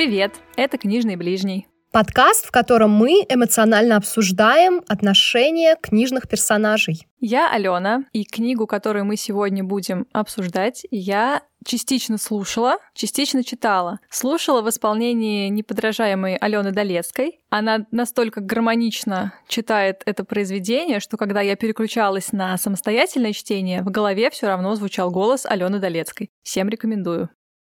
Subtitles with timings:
[0.00, 1.66] Привет, это «Книжный ближний».
[1.92, 7.06] Подкаст, в котором мы эмоционально обсуждаем отношения книжных персонажей.
[7.18, 14.00] Я Алена, и книгу, которую мы сегодня будем обсуждать, я частично слушала, частично читала.
[14.08, 17.40] Слушала в исполнении неподражаемой Алены Долецкой.
[17.50, 24.30] Она настолько гармонично читает это произведение, что когда я переключалась на самостоятельное чтение, в голове
[24.30, 26.30] все равно звучал голос Алены Долецкой.
[26.42, 27.28] Всем рекомендую.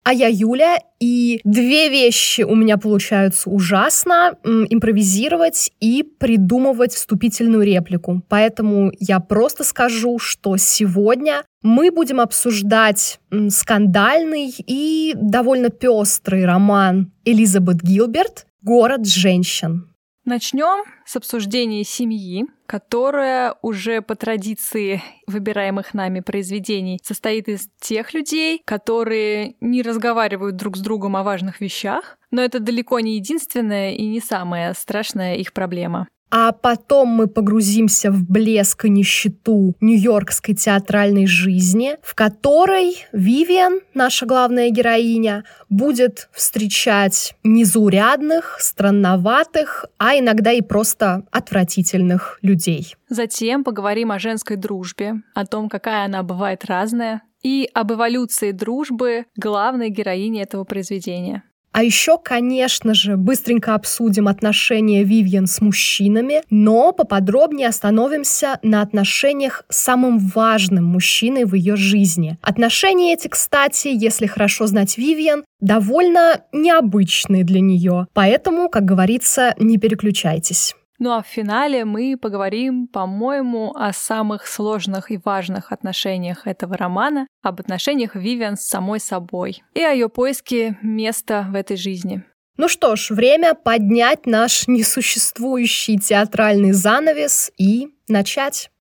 [0.03, 8.21] А я Юля, и две вещи у меня получаются ужасно— импровизировать и придумывать вступительную реплику.
[8.27, 17.81] Поэтому я просто скажу, что сегодня мы будем обсуждать скандальный и довольно пестрый роман Элизабет
[17.81, 19.92] Гилберт «Город женщин».
[20.26, 28.62] Начнем с обсуждения семьи, которая уже по традиции выбираемых нами произведений состоит из тех людей,
[28.63, 34.05] которые не разговаривают друг с другом о важных вещах, но это далеко не единственная и
[34.05, 41.27] не самая страшная их проблема а потом мы погрузимся в блеск и нищету нью-йоркской театральной
[41.27, 51.23] жизни, в которой Вивиан, наша главная героиня, будет встречать незаурядных, странноватых, а иногда и просто
[51.29, 52.95] отвратительных людей.
[53.09, 59.25] Затем поговорим о женской дружбе, о том, какая она бывает разная, и об эволюции дружбы
[59.35, 61.43] главной героини этого произведения.
[61.74, 69.66] А еще, конечно же, быстренько обсудим отношения Вивьен с мужчинами, но поподробнее остановимся на отношениях
[69.69, 72.38] с самым важным мужчиной в ее жизни.
[72.44, 79.78] Отношения эти, кстати, если хорошо знать Вивьен, довольно необычные для нее, поэтому, как говорится, не
[79.80, 80.75] переключайтесь.
[81.06, 87.28] Ну а в финале мы поговорим, по-моему, о самых сложных и важных отношениях этого романа,
[87.41, 92.24] об отношениях Вивиан с самой собой и о ее поиске места в этой жизни.
[92.56, 98.72] Ну что ж, время поднять наш несуществующий театральный занавес и начать.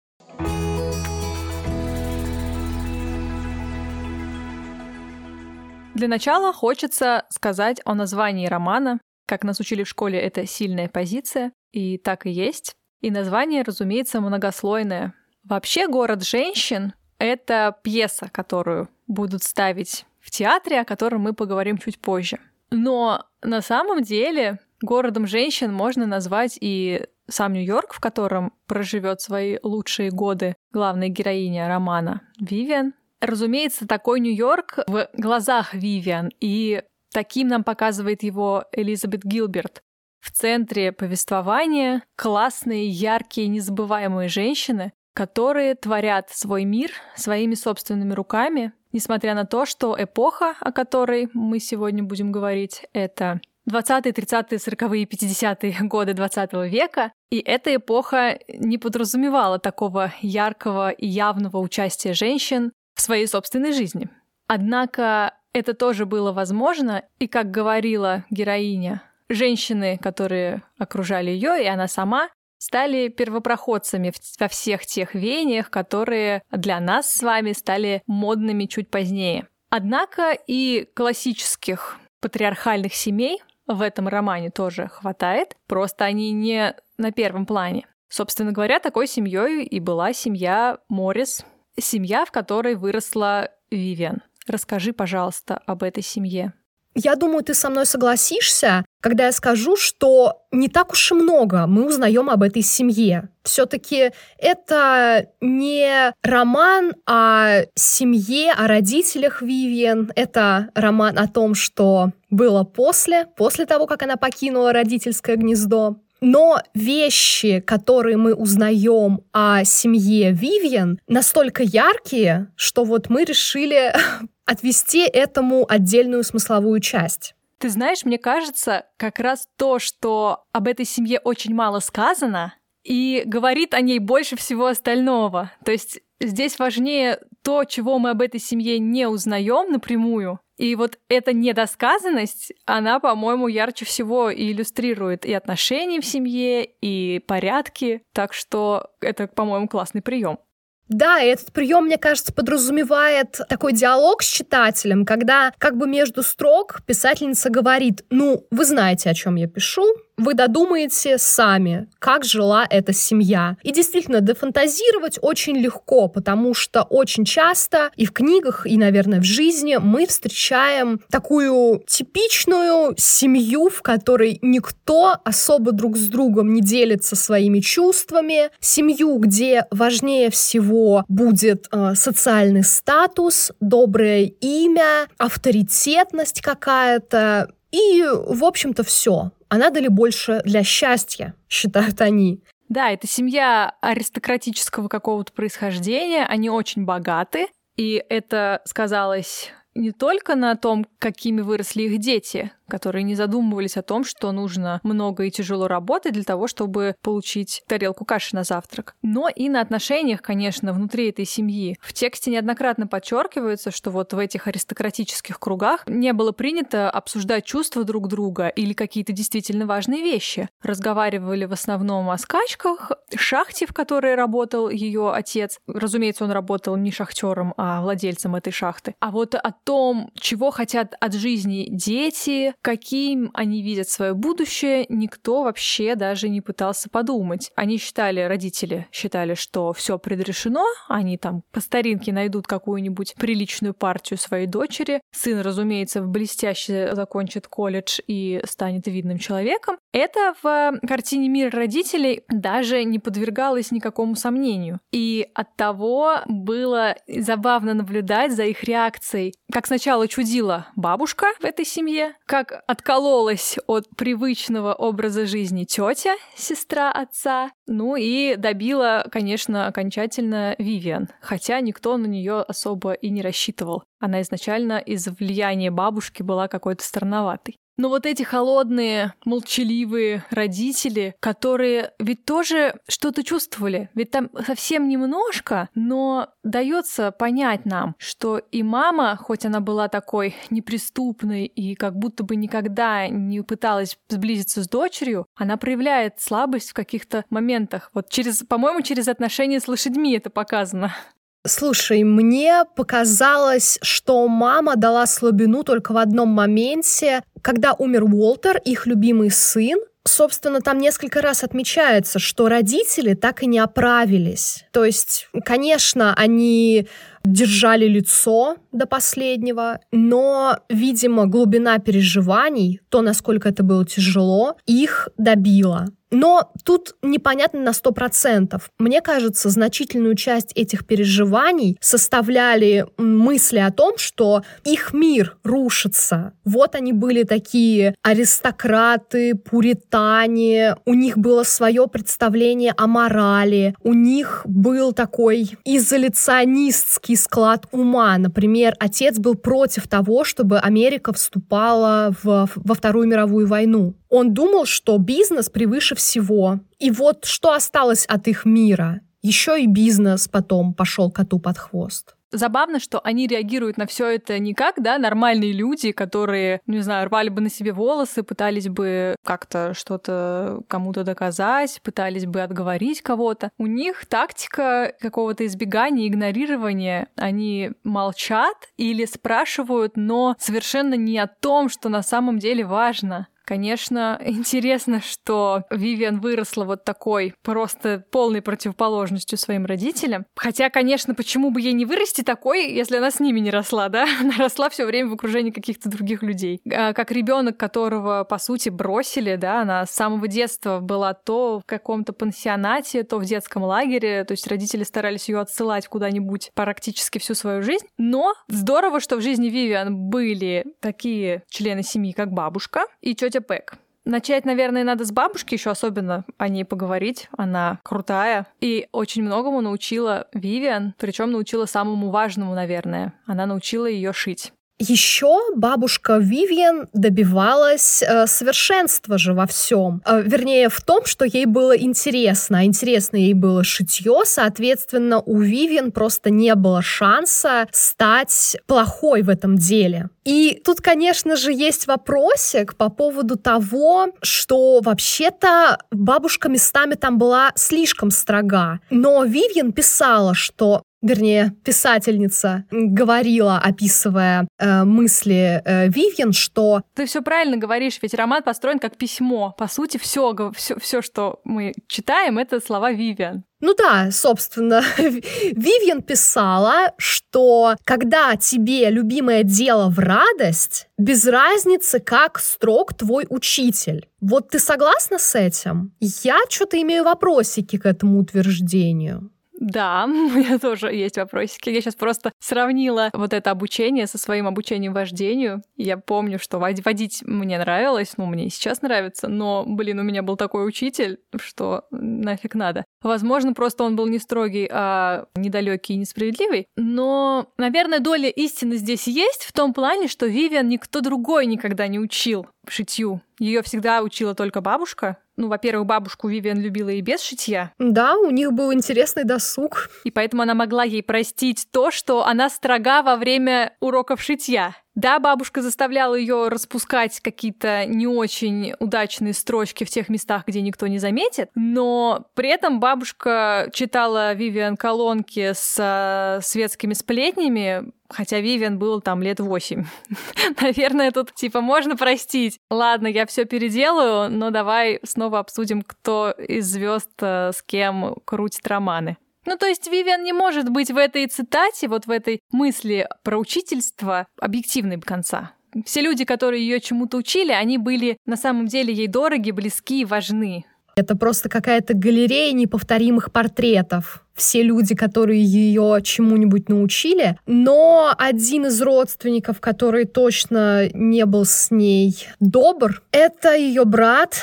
[5.97, 9.01] Для начала хочется сказать о названии романа.
[9.27, 11.51] Как нас учили в школе, это сильная позиция.
[11.73, 12.75] И так и есть.
[13.01, 15.15] И название, разумеется, многослойное.
[15.45, 21.99] Вообще «Город женщин»— это пьеса, которую будут ставить в театре, о котором мы поговорим чуть
[21.99, 22.39] позже.
[22.71, 29.59] Но на самом деле городом женщин можно назвать и сам Нью-Йорк, в котором проживет свои
[29.63, 32.95] лучшие годы главная героиня романа Вивиан.
[33.21, 39.83] Разумеется, такой Нью-Йорк в глазах Вивиан, и таким нам показывает его Элизабет Гилберт.
[40.23, 49.35] В центре повествования классные, яркие, незабываемые женщины, которые творят свой мир своими собственными руками, несмотря
[49.35, 55.89] на то, что эпоха, о которой мы сегодня будем говорить, это 20-е, 30-е, 40-е, 50-е
[55.89, 63.01] годы 20 века, и эта эпоха не подразумевала такого яркого и явного участия женщин в
[63.01, 64.09] своей собственной жизни.
[64.47, 71.89] Однако это тоже было возможно, и, как говорила героиня женщины, которые окружали ее, и она
[71.89, 72.29] сама,
[72.59, 79.49] стали первопроходцами во всех тех веяниях, которые для нас с вами стали модными чуть позднее.
[79.69, 87.47] Однако и классических патриархальных семей в этом романе тоже хватает, просто они не на первом
[87.47, 87.87] плане.
[88.09, 91.45] Собственно говоря, такой семьей и была семья Моррис,
[91.81, 94.23] семья, в которой выросла Вивиан.
[94.47, 96.53] Расскажи, пожалуйста, об этой семье.
[96.95, 101.67] Я думаю, ты со мной согласишься, когда я скажу, что не так уж и много
[101.67, 103.29] мы узнаем об этой семье.
[103.43, 110.13] Все-таки это не роман о семье, о родителях Вивиан.
[110.15, 115.97] Это роман о том, что было после, после того, как она покинула родительское гнездо.
[116.21, 123.93] Но вещи, которые мы узнаем о семье Вивиан, настолько яркие, что вот мы решили
[124.47, 127.35] отвести этому отдельную смысловую часть.
[127.63, 133.23] Ты знаешь, мне кажется, как раз то, что об этой семье очень мало сказано, и
[133.25, 135.53] говорит о ней больше всего остального.
[135.65, 140.41] То есть здесь важнее то, чего мы об этой семье не узнаем напрямую.
[140.59, 148.03] И вот эта недосказанность, она, по-моему, ярче всего иллюстрирует и отношения в семье, и порядки.
[148.13, 150.41] Так что это, по-моему, классный прием.
[150.89, 156.23] Да, и этот прием, мне кажется, подразумевает такой диалог с читателем, когда как бы между
[156.23, 159.85] строк писательница говорит, ну, вы знаете, о чем я пишу,
[160.23, 163.57] вы додумаете сами, как жила эта семья.
[163.63, 169.25] И действительно, дефантазировать очень легко, потому что очень часто и в книгах, и, наверное, в
[169.25, 177.17] жизни мы встречаем такую типичную семью, в которой никто особо друг с другом не делится
[177.17, 188.05] своими чувствами, семью, где важнее всего будет э, социальный статус, доброе имя, авторитетность какая-то, и,
[188.05, 189.33] в общем-то, все.
[189.49, 192.43] А надо ли больше для счастья, считают они.
[192.69, 200.55] Да, это семья аристократического какого-то происхождения, они очень богаты, и это сказалось не только на
[200.57, 205.69] том, какими выросли их дети, которые не задумывались о том, что нужно много и тяжело
[205.69, 211.11] работать для того, чтобы получить тарелку каши на завтрак, но и на отношениях, конечно, внутри
[211.11, 211.77] этой семьи.
[211.81, 217.85] В тексте неоднократно подчеркивается, что вот в этих аристократических кругах не было принято обсуждать чувства
[217.85, 220.49] друг друга или какие-то действительно важные вещи.
[220.63, 225.59] Разговаривали в основном о скачках, шахте, в которой работал ее отец.
[225.67, 228.95] Разумеется, он работал не шахтером, а владельцем этой шахты.
[229.01, 235.43] А вот о том, чего хотят от жизни дети, каким они видят свое будущее, никто
[235.43, 237.51] вообще даже не пытался подумать.
[237.57, 244.19] Они считали, родители считали, что все предрешено, они там по старинке найдут какую-нибудь приличную партию
[244.19, 245.01] своей дочери.
[245.11, 249.77] Сын, разумеется, блестяще закончит колледж и станет видным человеком.
[249.93, 254.81] Это в картине «Мир родителей» даже не подвергалось никакому сомнению.
[254.93, 259.35] И от того было забавно наблюдать за их реакцией.
[259.53, 266.91] Как сначала чудила бабушка в этой семье, как откололась от привычного образа жизни тетя, сестра
[266.91, 273.85] отца, ну и добила, конечно, окончательно Вивиан, хотя никто на нее особо и не рассчитывал.
[274.01, 277.59] Она изначально из влияния бабушки была какой-то странноватой.
[277.83, 285.69] Но вот эти холодные, молчаливые родители, которые ведь тоже что-то чувствовали, ведь там совсем немножко,
[285.75, 292.23] но дается понять нам, что и мама, хоть она была такой неприступной и как будто
[292.23, 297.91] бы никогда не пыталась сблизиться с дочерью, она проявляет слабость в каких-то моментах.
[297.95, 300.95] Вот через, по-моему, через отношения с лошадьми это показано.
[301.45, 308.87] Слушай, мне показалось, что мама дала слабину только в одном моменте, когда умер Уолтер, их
[308.87, 314.65] любимый сын, Собственно, там несколько раз отмечается, что родители так и не оправились.
[314.73, 316.89] То есть, конечно, они
[317.25, 325.89] держали лицо до последнего, но, видимо, глубина переживаний, то, насколько это было тяжело, их добила.
[326.13, 328.71] Но тут непонятно на сто процентов.
[328.79, 336.35] Мне кажется, значительную часть этих переживаний составляли мысли о том, что их мир рушится.
[336.45, 344.43] Вот они были такие аристократы, пуритане, у них было свое представление о морали, у них
[344.45, 348.19] был такой изоляционистский склад ума.
[348.19, 353.95] Например, отец был против того, чтобы Америка вступала в, во Вторую мировую войну.
[354.09, 356.61] Он думал, что бизнес превыше всего.
[356.79, 359.01] И вот что осталось от их мира?
[359.23, 364.39] Еще и бизнес потом пошел коту под хвост забавно, что они реагируют на все это
[364.39, 369.17] не как, да, нормальные люди, которые, не знаю, рвали бы на себе волосы, пытались бы
[369.25, 373.51] как-то что-то кому-то доказать, пытались бы отговорить кого-то.
[373.59, 377.09] У них тактика какого-то избегания, игнорирования.
[377.17, 383.29] Они молчат или спрашивают, но совершенно не о том, что на самом деле важно.
[383.45, 390.27] Конечно, интересно, что Вивиан выросла вот такой, просто полной противоположностью своим родителям.
[390.37, 394.07] Хотя, конечно, почему бы ей не вырасти такой, если она с ними не росла, да?
[394.21, 396.61] Она росла все время в окружении каких-то других людей.
[396.73, 401.65] А как ребенок, которого, по сути, бросили, да, она с самого детства была то в
[401.67, 407.35] каком-то пансионате, то в детском лагере, то есть родители старались ее отсылать куда-нибудь практически всю
[407.35, 407.87] свою жизнь.
[407.99, 413.75] Но здорово, что в жизни Вивиан были такие члены семьи, как бабушка и тетя Пэк.
[414.05, 417.29] Начать, наверное, надо с бабушки еще особенно о ней поговорить.
[417.37, 423.13] Она крутая и очень многому научила Вивиан, причем научила самому важному, наверное.
[423.27, 424.53] Она научила ее шить.
[424.85, 430.03] Еще бабушка Вивьен добивалась э, совершенства же во всем.
[430.05, 432.59] Э, вернее, в том, что ей было интересно.
[432.59, 439.29] А интересно ей было шитье, соответственно, у Вивьен просто не было шанса стать плохой в
[439.29, 440.11] этом деле.
[440.25, 447.53] И тут, конечно же, есть вопросик по поводу того, что вообще-то бабушка местами там была
[447.55, 448.81] слишком строга.
[448.91, 456.83] Но Вивьен писала, что вернее, писательница говорила, описывая э, мысли э, Вивьен, что...
[456.95, 459.55] Ты все правильно говоришь, ведь роман построен как письмо.
[459.59, 463.45] По сути, все, все, все, что мы читаем, это слова Вивиан.
[463.63, 472.39] Ну да, собственно, Вивьен писала, что когда тебе любимое дело в радость, без разницы, как
[472.39, 474.09] строг твой учитель.
[474.21, 475.93] Вот ты согласна с этим?
[476.01, 479.32] Я что-то имею вопросики к этому утверждению.
[479.63, 481.71] Да, у меня тоже есть вопросики.
[481.71, 485.63] Я сейчас просто сравнила вот это обучение со своим обучением вождению.
[485.77, 490.23] Я помню, что водить мне нравилось, ну, мне и сейчас нравится, но, блин, у меня
[490.23, 492.85] был такой учитель, что нафиг надо.
[493.03, 496.67] Возможно, просто он был не строгий, а недалекий и несправедливый.
[496.77, 502.01] Но, наверное, доля истины здесь есть в том плане, что Вивиан никто другой никогда не
[502.01, 503.21] учил шитью.
[503.39, 505.19] Ее всегда учила только бабушка.
[505.37, 507.73] Ну, во-первых, бабушку Вивиан любила и без шитья.
[507.79, 509.89] Да, у них был интересный досуг.
[510.05, 514.77] И поэтому она могла ей простить то, что она строга во время уроков шитья.
[514.95, 520.87] Да, бабушка заставляла ее распускать какие-то не очень удачные строчки в тех местах, где никто
[520.87, 528.79] не заметит, но при этом бабушка читала Вивиан колонки с э, светскими сплетнями, хотя Вивиан
[528.79, 529.85] был там лет восемь.
[530.61, 532.61] Наверное, тут типа можно простить.
[532.71, 538.67] Ладно, я все переделаю, но давай снова обсудим, кто из звезд э, с кем крутит
[538.67, 539.17] романы.
[539.47, 543.39] Ну, то есть Вивиан не может быть в этой цитате, вот в этой мысли про
[543.39, 545.53] учительство объективной конца.
[545.87, 550.05] Все люди, которые ее чему-то учили, они были на самом деле ей дороги, близки и
[550.05, 550.65] важны.
[550.95, 554.25] Это просто какая-то галерея неповторимых портретов.
[554.35, 557.39] Все люди, которые ее чему-нибудь научили.
[557.47, 564.43] Но один из родственников, который точно не был с ней добр, это ее брат,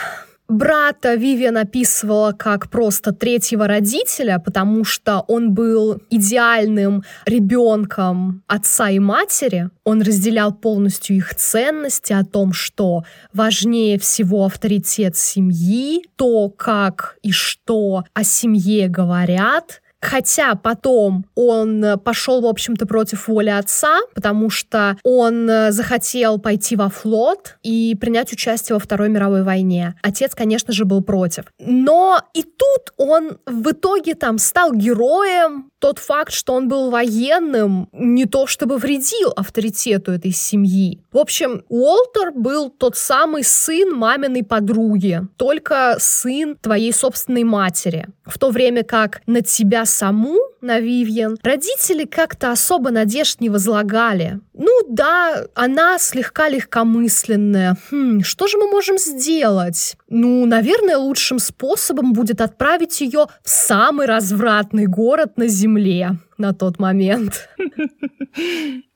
[0.49, 8.97] Брата Вивиан описывала как просто третьего родителя, потому что он был идеальным ребенком отца и
[8.97, 9.69] матери.
[9.83, 17.31] Он разделял полностью их ценности о том, что важнее всего авторитет семьи, то, как и
[17.31, 24.49] что о семье говорят— Хотя потом он э, пошел, в общем-то, против воли отца, потому
[24.49, 29.95] что он э, захотел пойти во флот и принять участие во Второй мировой войне.
[30.01, 31.45] Отец, конечно же, был против.
[31.59, 35.69] Но и тут он в итоге там стал героем.
[35.79, 41.01] Тот факт, что он был военным, не то чтобы вредил авторитету этой семьи.
[41.11, 48.07] В общем, Уолтер был тот самый сын маминой подруги, только сын твоей собственной матери.
[48.25, 54.39] В то время как на тебя саму, на Вивьен, родители как-то особо надежд не возлагали.
[54.53, 57.77] Ну да, она слегка легкомысленная.
[57.91, 59.95] Хм, что же мы можем сделать?
[60.09, 66.79] Ну, наверное, лучшим способом будет отправить ее в самый развратный город на Земле на тот
[66.79, 67.49] момент.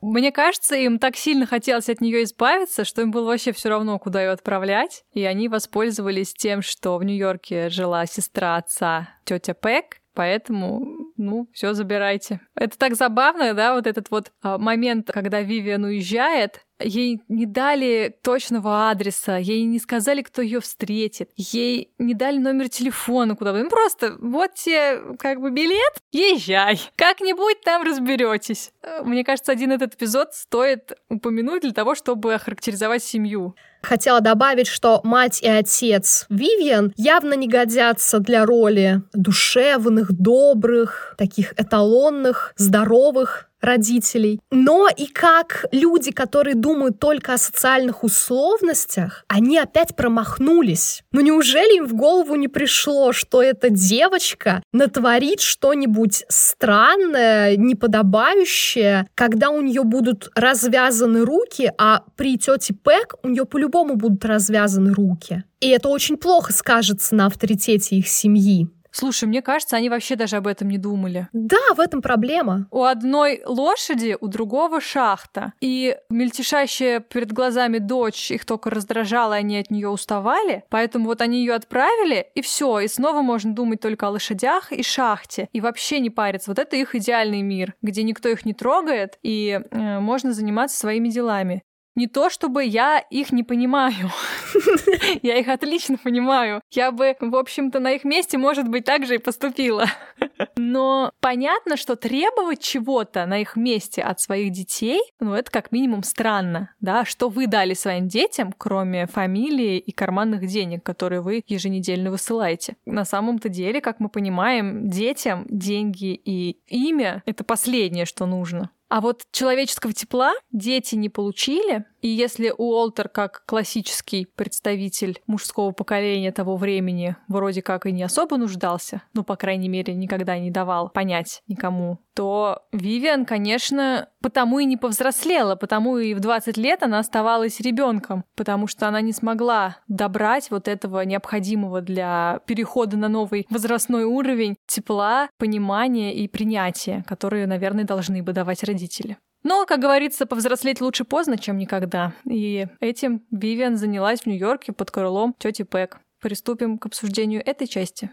[0.02, 4.00] Мне кажется, им так сильно хотелось от нее избавиться, что им было вообще все равно,
[4.00, 5.04] куда ее отправлять.
[5.14, 11.74] И они воспользовались тем, что в Нью-Йорке жила сестра отца, тетя Пэк, Поэтому, ну, все
[11.74, 12.40] забирайте.
[12.56, 18.16] Это так забавно, да, вот этот вот а, момент, когда Вивиан уезжает, ей не дали
[18.24, 23.64] точного адреса, ей не сказали, кто ее встретит, ей не дали номер телефона, куда вы.
[23.64, 26.80] Ну просто вот тебе как бы билет, езжай.
[26.96, 28.72] Как-нибудь там разберетесь.
[29.04, 33.56] Мне кажется, один этот эпизод стоит упомянуть для того, чтобы охарактеризовать семью.
[33.84, 41.54] Хотела добавить, что мать и отец Вивиан явно не годятся для роли душевных, добрых, таких
[41.60, 49.96] эталонных, здоровых родителей, но и как люди, которые думают только о социальных условностях, они опять
[49.96, 51.02] промахнулись.
[51.12, 59.50] Ну неужели им в голову не пришло, что эта девочка натворит что-нибудь странное, неподобающее, когда
[59.50, 65.44] у нее будут развязаны руки, а при тете Пэк у нее по-любому будут развязаны руки.
[65.62, 68.68] И это очень плохо скажется на авторитете их семьи.
[68.94, 71.28] Слушай, мне кажется, они вообще даже об этом не думали.
[71.34, 72.68] Да, в этом проблема.
[72.70, 75.54] У одной лошади, у другого шахта.
[75.62, 80.64] И мельтешащая перед глазами дочь их только раздражала, и они от нее уставали.
[80.70, 82.82] Поэтому вот они ее отправили, и все.
[82.82, 85.50] И снова можно думать только о лошадях и шахте.
[85.54, 86.52] И вообще не париться.
[86.52, 91.10] Вот это их идеальный мир, где никто их не трогает, и э, можно заниматься своими
[91.10, 91.64] делами.
[91.96, 94.12] Не то, чтобы я их не понимаю.
[95.22, 96.62] Я их отлично понимаю.
[96.72, 99.86] Я бы, в общем-то, на их месте, может быть, так же и поступила.
[100.56, 106.04] Но понятно, что требовать чего-то на их месте от своих детей, ну, это как минимум
[106.04, 112.10] странно, да, что вы дали своим детям, кроме фамилии и карманных денег, которые вы еженедельно
[112.10, 112.76] высылаете.
[112.86, 118.72] На самом-то деле, как мы понимаем, детям деньги и имя— это последнее, что нужно.
[118.90, 126.34] А вот человеческого тепла дети не получили, и если Уолтер, как классический представитель мужского поколения
[126.34, 130.90] того времени, вроде как и не особо нуждался, ну, по крайней мере, никогда не давал
[130.90, 137.00] понять никому, то Вивиан, конечно, потому и не повзрослела, потому и в 20 лет она
[137.00, 143.48] оставалась ребенком, потому что она не смогла добрать вот этого необходимого для перехода на новый
[143.50, 149.18] возрастной уровень тепла, понимания и принятия, которые, наверное, должны бы давать родители.
[149.44, 152.14] Но, как говорится, повзрослеть лучше поздно, чем никогда.
[152.26, 156.00] И этим Вивиан занялась в Нью-Йорке под крылом тети Пэк.
[156.22, 158.10] Приступим к обсуждению этой части.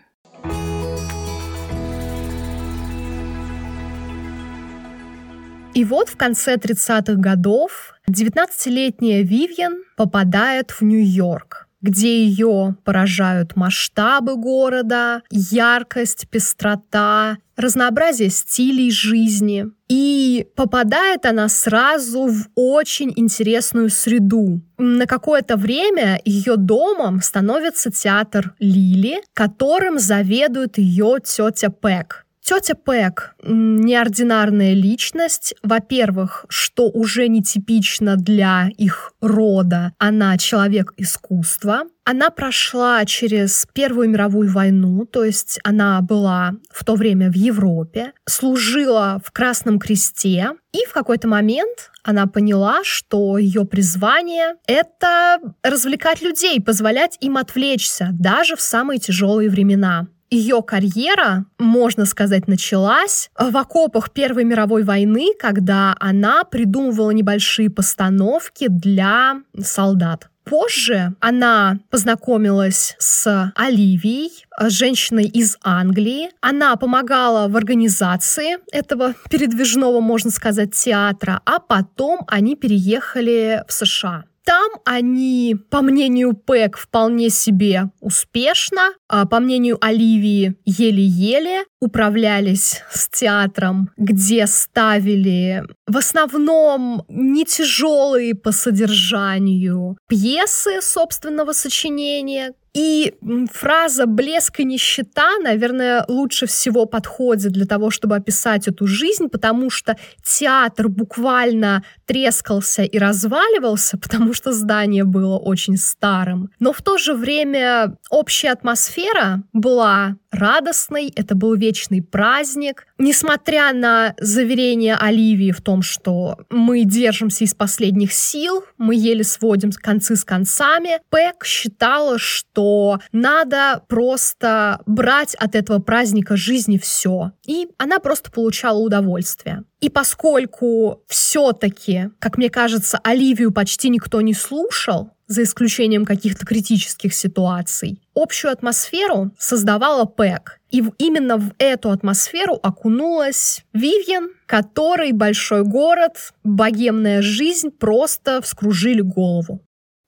[5.73, 14.37] И вот в конце 30-х годов 19-летняя Вивьен попадает в Нью-Йорк где ее поражают масштабы
[14.37, 19.67] города, яркость, пестрота, разнообразие стилей жизни.
[19.89, 24.61] И попадает она сразу в очень интересную среду.
[24.79, 32.25] На какое-то время ее домом становится театр Лили, которым заведует ее тетя Пэк.
[32.50, 35.54] Тетя Пэк— неординарная личность.
[35.62, 41.83] Во-первых, что уже нетипично для их рода, она человек искусства.
[42.02, 48.14] Она прошла через Первую мировую войну, то есть она была в то время в Европе,
[48.28, 56.21] служила в Красном Кресте, и в какой-то момент она поняла, что ее призвание— это развлекать
[56.21, 63.57] людей, позволять им отвлечься, даже в самые тяжелые времена ее карьера, можно сказать, началась в
[63.57, 70.31] окопах Первой мировой войны, когда она придумывала небольшие постановки для солдат.
[70.45, 76.31] Позже она познакомилась с Оливией, женщиной из Англии.
[76.41, 84.25] Она помогала в организации этого передвижного, можно сказать, театра, а потом они переехали в США.
[84.50, 93.09] Там они, по мнению Пэк, вполне себе успешно, а по мнению Оливии, еле-еле управлялись с
[93.09, 103.15] театром, где ставили в основном не тяжелые по содержанию пьесы собственного сочинения, и
[103.52, 109.71] фраза «блеск и нищета», наверное, лучше всего подходит для того, чтобы описать эту жизнь, потому
[109.71, 116.51] что театр буквально трескался и разваливался, потому что здание было очень старым.
[116.59, 122.89] Но в то же время общая атмосфера была радостной, это был вечный праздник.
[122.99, 129.71] Несмотря на заверение Оливии в том, что мы держимся из последних сил, мы еле сводим
[129.71, 137.31] концы с концами, Пэк считала, что надо просто брать от этого праздника жизни все.
[137.47, 139.63] И она просто получала удовольствие.
[139.80, 147.14] И поскольку все-таки, как мне кажется, Оливию почти никто не слушал, за исключением каких-то критических
[147.14, 150.58] ситуаций, общую атмосферу создавала Пэк.
[150.73, 159.60] И именно в эту атмосферу окунулась Вивьен, которой большой город, богемная жизнь просто вскружили голову.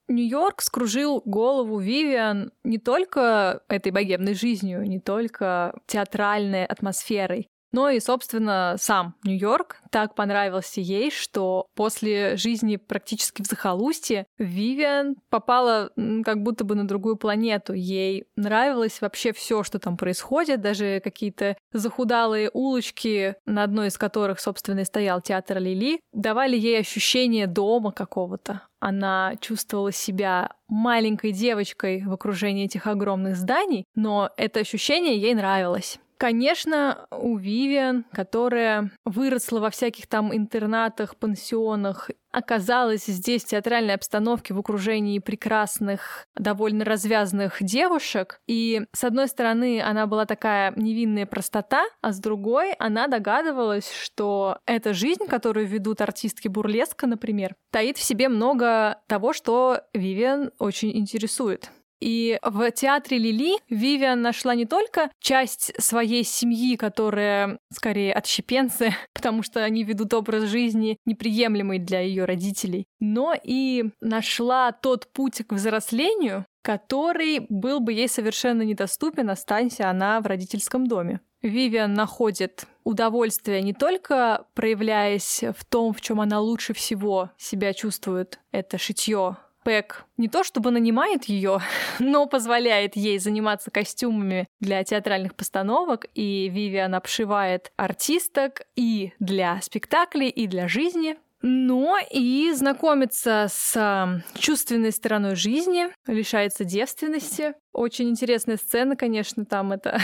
[0.08, 8.00] Нью-Йорк скружил голову Вивиан не только этой богемной жизнью, не только театральной атмосферой, но и,
[8.00, 15.90] собственно, сам Нью-Йорк так понравился ей, что после жизни практически в захолустье Вивиан попала
[16.24, 17.72] как будто бы на другую планету.
[17.72, 24.40] Ей нравилось вообще все, что там происходит, даже какие-то захудалые улочки, на одной из которых,
[24.40, 28.62] собственно, и стоял театр Лили, давали ей ощущение дома какого-то.
[28.80, 36.00] Она чувствовала себя маленькой девочкой в окружении этих огромных зданий, но это ощущение ей нравилось.
[36.22, 44.54] Конечно, у Вивиан, которая выросла во всяких там интернатах, пансионах, оказалась здесь в театральной обстановке
[44.54, 48.38] в окружении прекрасных, довольно развязных девушек.
[48.46, 54.58] И, с одной стороны, она была такая невинная простота, а с другой она догадывалась, что
[54.64, 60.96] эта жизнь, которую ведут артистки бурлеска, например, таит в себе много того, что Вивиан очень
[60.96, 61.72] интересует.
[62.02, 69.44] И в театре Лили Вивиан нашла не только часть своей семьи, которая скорее отщепенцы, потому
[69.44, 75.52] что они ведут образ жизни неприемлемый для ее родителей, но и нашла тот путь к
[75.52, 81.20] взрослению, который был бы ей совершенно недоступен, останься она в родительском доме.
[81.40, 88.40] Вивиан находит удовольствие не только проявляясь в том, в чем она лучше всего себя чувствует,
[88.50, 89.36] это шитье.
[89.64, 91.60] Пэк не то чтобы нанимает ее,
[91.98, 100.28] но позволяет ей заниматься костюмами для театральных постановок, и Вивиан обшивает артисток и для спектаклей,
[100.28, 107.54] и для жизни но и знакомится с чувственной стороной жизни, лишается девственности.
[107.72, 110.00] Очень интересная сцена, конечно, там это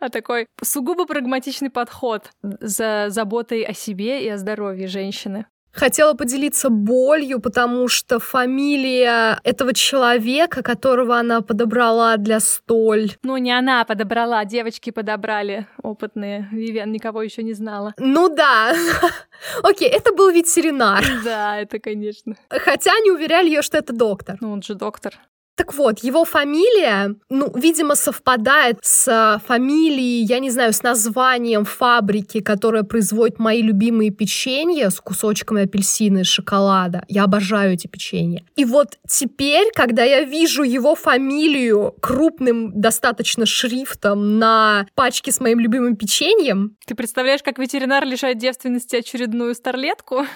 [0.12, 5.46] такой сугубо прагматичный подход за заботой о себе и о здоровье женщины.
[5.74, 13.12] Хотела поделиться болью, потому что фамилия этого человека, которого она подобрала для столь...
[13.22, 16.48] Ну, не она подобрала, девочки подобрали опытные.
[16.52, 17.92] Вивиан никого еще не знала.
[17.98, 18.72] Ну да.
[19.62, 21.04] Окей, это был ветеринар.
[21.24, 22.36] Да, это, конечно.
[22.48, 24.36] Хотя они уверяли ее, что это доктор.
[24.40, 25.18] Ну, он же доктор.
[25.56, 32.40] Так вот, его фамилия, ну, видимо, совпадает с фамилией, я не знаю, с названием фабрики,
[32.40, 37.04] которая производит мои любимые печенья с кусочками апельсина и шоколада.
[37.08, 38.44] Я обожаю эти печенья.
[38.56, 45.60] И вот теперь, когда я вижу его фамилию крупным достаточно шрифтом на пачке с моим
[45.60, 46.76] любимым печеньем...
[46.84, 50.26] Ты представляешь, как ветеринар лишает девственности очередную старлетку?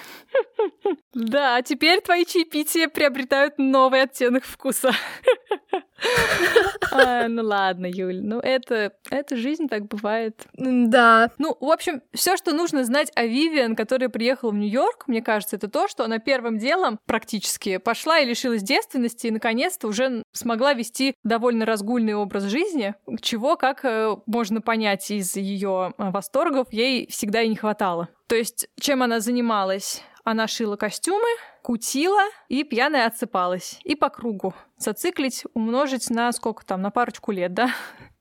[1.13, 4.93] Да, а теперь твои чаепития приобретают новый оттенок вкуса.
[6.91, 10.47] А, ну ладно, Юль, ну это, это жизнь, так бывает.
[10.53, 11.29] Да.
[11.37, 15.57] Ну, в общем, все, что нужно знать о Вивиан, которая приехала в Нью-Йорк, мне кажется,
[15.57, 20.73] это то, что она первым делом практически пошла и лишилась девственности, и наконец-то уже смогла
[20.73, 27.07] вести довольно разгульный образ жизни, чего, как э, можно понять из ее э, восторгов, ей
[27.09, 28.09] всегда и не хватало.
[28.27, 30.03] То есть, чем она занималась?
[30.23, 31.27] Она шила костюмы,
[31.69, 33.79] кутила и пьяная отсыпалась.
[33.83, 34.55] И по кругу.
[34.79, 37.69] Зациклить, умножить на сколько там, на парочку лет, да?